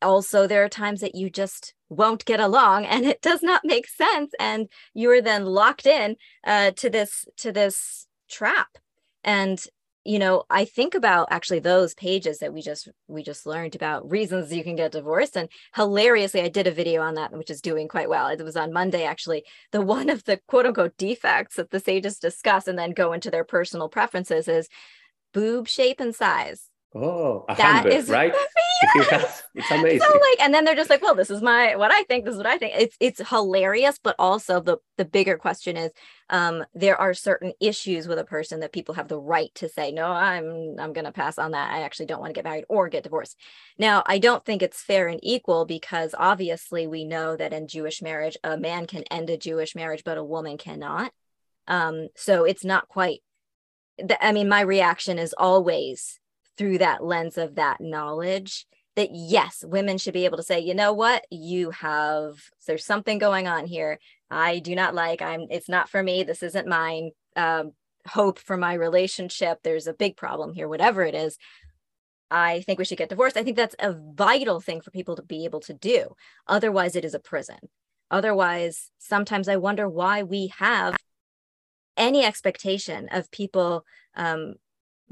[0.00, 3.86] also there are times that you just won't get along and it does not make
[3.86, 6.16] sense and you are then locked in
[6.46, 8.78] uh, to this to this trap
[9.24, 9.64] and
[10.04, 14.10] you know i think about actually those pages that we just we just learned about
[14.10, 15.36] reasons you can get divorced.
[15.36, 18.28] And hilariously i did a video on that which is doing quite well.
[18.28, 22.18] It was on monday actually the one of the quote unquote defects that the sages
[22.18, 24.68] discuss and then go into their personal preferences is
[25.32, 28.34] boob shape and size Oh, a that hundred, is right?
[28.94, 29.42] Yes.
[29.54, 30.00] it's amazing.
[30.00, 32.24] So like, and then they're just like, well, this is my what I think.
[32.24, 32.74] This is what I think.
[32.76, 35.90] It's it's hilarious, but also the the bigger question is,
[36.28, 39.90] um, there are certain issues with a person that people have the right to say,
[39.90, 41.72] no, I'm I'm gonna pass on that.
[41.72, 43.38] I actually don't want to get married or get divorced.
[43.78, 48.02] Now, I don't think it's fair and equal because obviously we know that in Jewish
[48.02, 51.12] marriage, a man can end a Jewish marriage, but a woman cannot.
[51.68, 53.20] Um, so it's not quite.
[53.96, 56.18] the, I mean, my reaction is always
[56.56, 60.74] through that lens of that knowledge that yes women should be able to say you
[60.74, 61.24] know what?
[61.30, 62.36] You have
[62.66, 63.98] there's something going on here.
[64.30, 66.22] I do not like i'm it's not for me.
[66.22, 67.10] This isn't mine.
[67.36, 67.72] Um,
[68.06, 69.60] hope for my relationship.
[69.62, 71.38] There's a big problem here whatever it is.
[72.30, 73.36] I think we should get divorced.
[73.36, 76.14] I think that's a vital thing for people to be able to do.
[76.46, 77.58] Otherwise it is a prison.
[78.10, 80.96] Otherwise sometimes i wonder why we have
[81.96, 83.84] any expectation of people
[84.14, 84.54] um,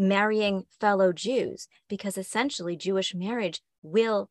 [0.01, 4.31] marrying fellow Jews, because essentially Jewish marriage will,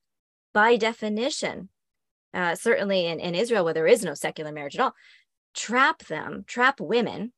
[0.53, 1.69] by definition,
[2.33, 4.95] uh, certainly in, in Israel, where there is no secular marriage at all,
[5.53, 7.33] trap them, trap women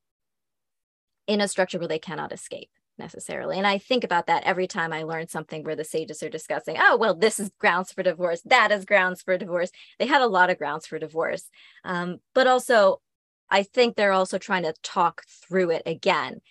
[1.27, 3.57] in a structure where they cannot escape necessarily.
[3.57, 6.77] And I think about that every time I learn something where the sages are discussing,
[6.79, 9.71] oh, well, this is grounds for divorce, that is grounds for divorce.
[9.99, 11.49] They had a lot of grounds for divorce.
[11.83, 13.01] Um, but also,
[13.49, 16.41] I think they're also trying to talk through it again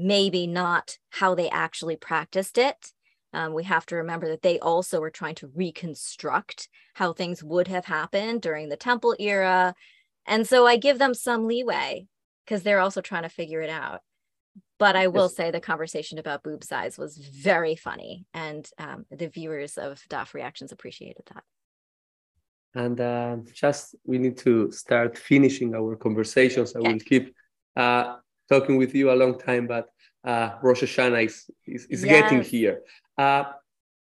[0.00, 2.92] maybe not how they actually practiced it.
[3.32, 7.68] Um, we have to remember that they also were trying to reconstruct how things would
[7.68, 9.74] have happened during the temple era.
[10.26, 12.06] And so I give them some leeway
[12.44, 14.00] because they're also trying to figure it out.
[14.78, 15.36] But I will yes.
[15.36, 20.32] say the conversation about boob size was very funny, and um, the viewers of DAF
[20.32, 21.44] Reactions appreciated that.
[22.74, 26.74] And uh, just we need to start finishing our conversations.
[26.74, 26.92] I okay.
[26.92, 27.34] will keep
[27.76, 28.16] uh,
[28.50, 29.88] talking with you a long time, but
[30.24, 32.12] uh, Rosh Hashanah is, is, is yes.
[32.12, 32.82] getting here.
[33.16, 33.44] Uh,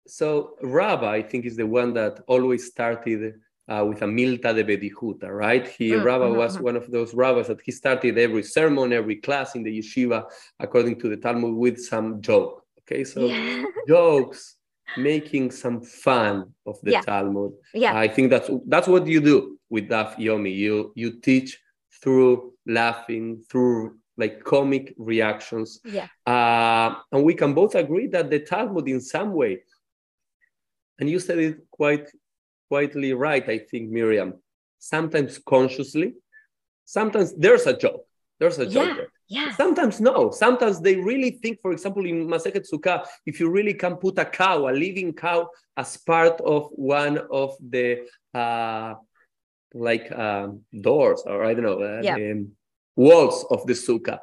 [0.08, 3.36] so Rabbi, I think, is the one that always started
[3.70, 5.68] uh, with a milta de bedihuta, right?
[5.68, 6.62] He mm, Rabbi mm, was mm.
[6.62, 10.26] one of those rabbis that he started every sermon, every class in the yeshiva,
[10.60, 12.66] according to the Talmud, with some joke.
[12.82, 13.64] Okay, so yeah.
[13.88, 14.58] jokes,
[14.98, 17.02] making some fun of the yeah.
[17.02, 17.54] Talmud.
[17.74, 20.54] Yeah, I think that's that's what you do with Daf Yomi.
[20.54, 21.58] You you teach
[22.02, 25.80] through laughing, through like comic reactions.
[25.84, 26.08] Yeah.
[26.26, 29.64] Uh, and we can both agree that the Talmud, in some way,
[31.00, 32.10] and you said it quite
[32.70, 34.36] quietly right, I think, Miriam.
[34.80, 36.14] Sometimes consciously,
[36.86, 38.06] sometimes there's a joke.
[38.40, 38.98] There's a joke.
[38.98, 39.04] Yeah.
[39.30, 39.56] Yeah.
[39.56, 40.32] Sometimes no.
[40.32, 44.26] Sometimes they really think, for example, in Masechet Sukkah, if you really can put a
[44.26, 48.94] cow, a living cow, as part of one of the uh,
[49.74, 52.16] like um, doors, or I don't know, uh, yeah.
[52.16, 52.52] um,
[52.96, 54.20] walls of the sukkah.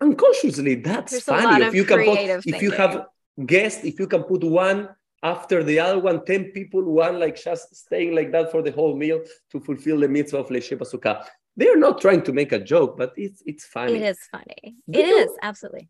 [0.00, 1.64] Unconsciously, that's There's funny.
[1.64, 3.06] if you can put, if you have
[3.44, 4.88] guests, if you can put one
[5.22, 8.94] after the other one, 10 people, one like just staying like that for the whole
[8.96, 11.24] meal to fulfill the mitzvah of Leishev BaSukkah.
[11.56, 13.94] they're not trying to make a joke, but it's it's funny.
[13.94, 14.76] It is funny.
[14.90, 15.88] Do it you, is absolutely.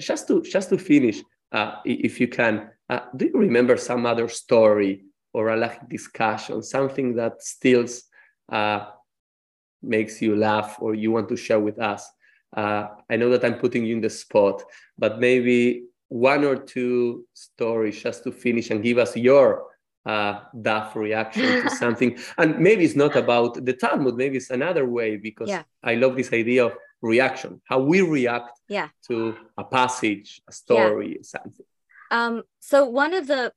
[0.00, 4.28] Just to just to finish, uh, if you can, uh, do you remember some other
[4.28, 7.86] story or a discussion, something that still
[8.50, 8.86] uh,
[9.86, 12.10] makes you laugh or you want to share with us?
[12.56, 14.62] Uh, I know that I'm putting you in the spot,
[14.96, 19.66] but maybe one or two stories just to finish and give us your
[20.06, 22.18] uh, DAF reaction to something.
[22.38, 25.62] And maybe it's not about the Talmud, maybe it's another way because yeah.
[25.82, 28.88] I love this idea of reaction, how we react yeah.
[29.08, 31.22] to a passage, a story, yeah.
[31.22, 31.66] something.
[32.10, 33.52] Um, so one of the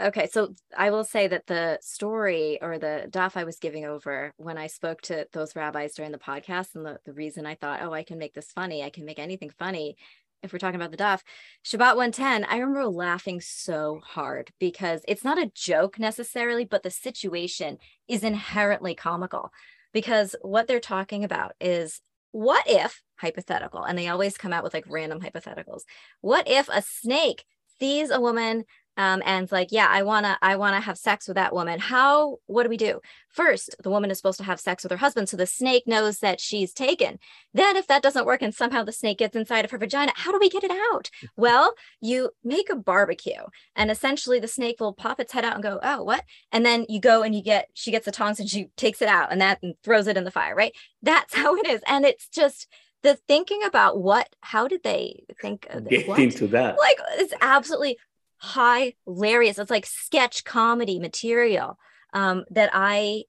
[0.00, 4.32] okay, so I will say that the story or the daf I was giving over
[4.36, 7.82] when I spoke to those rabbis during the podcast, and the, the reason I thought,
[7.82, 9.96] oh, I can make this funny, I can make anything funny,
[10.42, 11.20] if we're talking about the daf,
[11.64, 16.90] Shabbat 110, I remember laughing so hard because it's not a joke necessarily, but the
[16.90, 17.78] situation
[18.08, 19.52] is inherently comical
[19.92, 22.00] because what they're talking about is
[22.32, 25.82] what if hypothetical, and they always come out with like random hypotheticals.
[26.20, 27.44] What if a snake
[27.78, 28.64] sees a woman
[28.96, 31.78] um, and like yeah i want to i want to have sex with that woman.
[31.78, 33.00] How what do we do?
[33.28, 36.18] First the woman is supposed to have sex with her husband so the snake knows
[36.18, 37.18] that she's taken.
[37.54, 40.32] Then if that doesn't work and somehow the snake gets inside of her vagina how
[40.32, 41.10] do we get it out?
[41.36, 43.42] Well you make a barbecue
[43.74, 46.24] and essentially the snake will pop its head out and go oh what?
[46.52, 49.08] And then you go and you get she gets the tongs and she takes it
[49.08, 50.74] out and that and throws it in the fire right?
[51.02, 52.66] That's how it is and it's just
[53.02, 56.18] the thinking about what how did they think of get what?
[56.18, 56.76] into that.
[56.78, 57.98] Like it's absolutely
[58.42, 59.58] hilarious.
[59.58, 61.78] It's like sketch comedy material
[62.12, 63.24] um, that I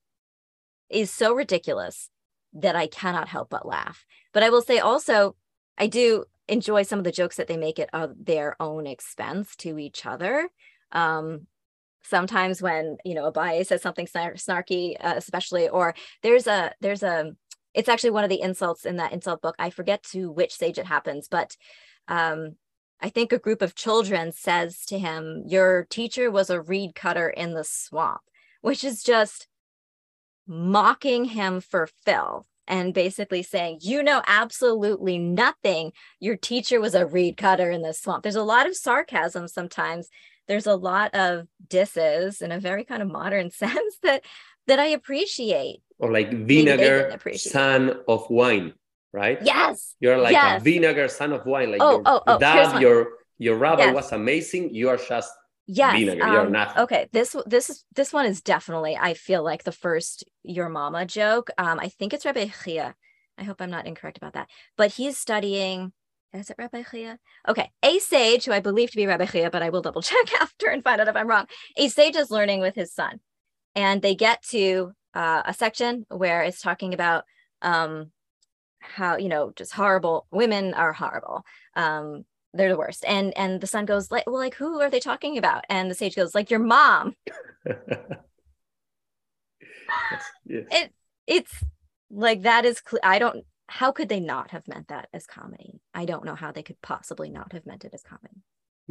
[0.89, 2.09] is so ridiculous
[2.53, 4.05] that I cannot help but laugh.
[4.33, 5.35] But I will say also,
[5.77, 9.55] I do enjoy some of the jokes that they make at of their own expense
[9.57, 10.49] to each other.
[10.91, 11.47] Um,
[12.03, 17.31] sometimes when you know Abaye says something snarky, uh, especially, or there's a there's a
[17.73, 19.55] it's actually one of the insults in that insult book.
[19.57, 21.55] I forget to which stage it happens, but
[22.07, 22.55] um,
[23.01, 27.29] I think a group of children says to him, Your teacher was a reed cutter
[27.29, 28.21] in the swamp,
[28.61, 29.47] which is just
[30.47, 35.93] mocking him for filth and basically saying, You know absolutely nothing.
[36.19, 38.21] Your teacher was a reed cutter in the swamp.
[38.23, 40.09] There's a lot of sarcasm sometimes.
[40.47, 44.23] There's a lot of disses in a very kind of modern sense that
[44.67, 45.81] that I appreciate.
[45.97, 48.73] Or like vinegar, son of wine
[49.13, 49.39] right?
[49.43, 49.95] Yes.
[49.99, 50.61] You're like yes.
[50.61, 51.71] a vinegar son of wine.
[51.71, 53.95] Like oh, your oh, oh, dad, your your rabbi yes.
[53.95, 54.73] was amazing.
[54.73, 55.31] You are just
[55.67, 55.97] yes.
[55.97, 56.27] vinegar.
[56.27, 56.83] You're um, nothing.
[56.83, 57.07] Okay.
[57.11, 61.49] This this is this one is definitely, I feel like the first your mama joke.
[61.57, 62.95] Um, I think it's Rabbi Chia.
[63.37, 64.49] I hope I'm not incorrect about that.
[64.77, 65.93] But he's studying
[66.33, 67.19] is it Rabbi Chia?
[67.47, 70.33] Okay, a sage who I believe to be Rabbi Chia, but I will double check
[70.41, 71.47] after and find out if I'm wrong.
[71.77, 73.19] A sage is learning with his son,
[73.75, 77.25] and they get to uh, a section where it's talking about
[77.61, 78.11] um,
[78.81, 83.05] how you know just horrible women are horrible um they're the worst.
[83.07, 85.63] And and the son goes like well like who are they talking about?
[85.69, 87.15] And the sage goes like your mom.
[90.11, 90.63] Yes, yes.
[90.71, 90.93] it
[91.27, 91.63] it's
[92.09, 95.79] like that is cl- i don't how could they not have meant that as comedy?
[95.93, 98.41] I don't know how they could possibly not have meant it as comedy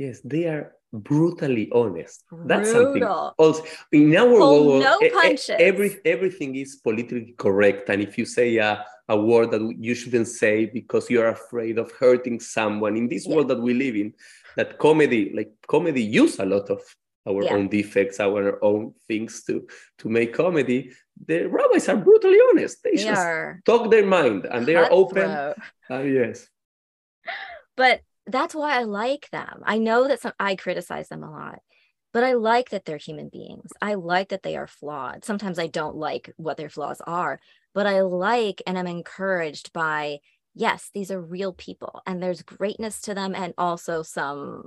[0.01, 2.25] Yes, they are brutally honest.
[2.31, 2.49] Brutal.
[2.49, 4.83] That's something also in our world.
[4.83, 5.57] No punches.
[5.59, 10.29] Every everything is politically correct, and if you say a, a word that you shouldn't
[10.29, 13.35] say because you are afraid of hurting someone in this yeah.
[13.35, 14.15] world that we live in,
[14.57, 16.81] that comedy, like comedy, use a lot of
[17.29, 17.53] our yeah.
[17.53, 20.93] own defects, our own things to to make comedy.
[21.29, 22.83] The rabbis are brutally honest.
[22.83, 23.27] They, they just
[23.67, 25.29] talk their mind, and they are open.
[25.29, 25.55] Uh,
[25.91, 26.49] yes,
[27.77, 28.01] but
[28.33, 29.63] that's why I like them.
[29.65, 31.61] I know that some I criticize them a lot,
[32.13, 33.71] but I like that they're human beings.
[33.81, 35.25] I like that they are flawed.
[35.25, 37.39] Sometimes I don't like what their flaws are,
[37.75, 40.19] but I like and I'm encouraged by
[40.55, 44.67] yes, these are real people and there's greatness to them and also some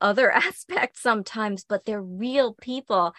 [0.00, 3.14] other aspects sometimes, but they're real people.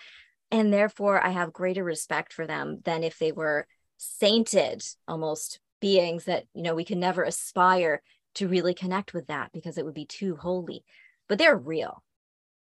[0.52, 6.26] And therefore, I have greater respect for them than if they were sainted almost beings
[6.26, 8.02] that, you know, we can never aspire
[8.36, 10.84] to really connect with that because it would be too holy.
[11.28, 12.04] But they're real.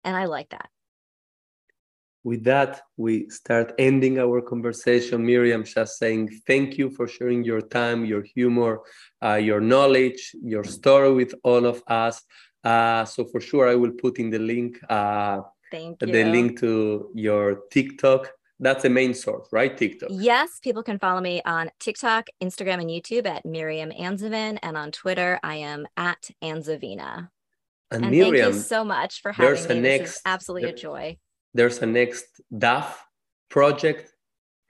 [0.03, 0.69] And I like that.
[2.23, 5.23] With that, we start ending our conversation.
[5.23, 8.81] Miriam, just saying thank you for sharing your time, your humor,
[9.23, 12.23] uh, your knowledge, your story with all of us.
[12.63, 14.79] Uh, so for sure, I will put in the link.
[14.89, 16.11] Uh, thank you.
[16.11, 19.75] The link to your TikTok that's the main source, right?
[19.75, 20.09] TikTok.
[20.11, 24.91] Yes, people can follow me on TikTok, Instagram, and YouTube at Miriam Anzovin, and on
[24.91, 27.29] Twitter I am at Anzovina.
[27.91, 29.81] And, and Miriam, thank you so much for having me.
[29.81, 31.17] Next, this is absolutely there, a joy.
[31.53, 32.93] There's a next DAF
[33.49, 34.11] project,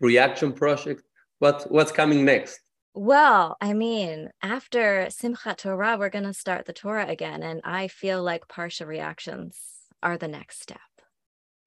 [0.02, 1.04] reaction project.
[1.40, 2.60] What what's coming next?
[2.94, 7.44] Well, I mean, after Simchat Torah, we're going to start the Torah again.
[7.44, 9.60] And I feel like Parsha reactions
[10.02, 10.80] are the next step.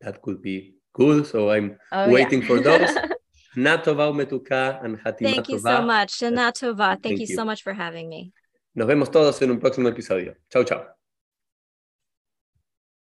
[0.00, 1.24] That could be cool.
[1.24, 2.48] So I'm Oh, waiting yeah.
[2.48, 2.90] for those.
[3.56, 6.12] Shana Tova umetuka and Hatima Thank you so much.
[6.20, 6.88] Shana Tova.
[6.90, 8.32] Thank, Thank you so much for having me.
[8.74, 10.34] Nos vemos todos en un próximo episodio.
[10.52, 10.97] Chau, chau.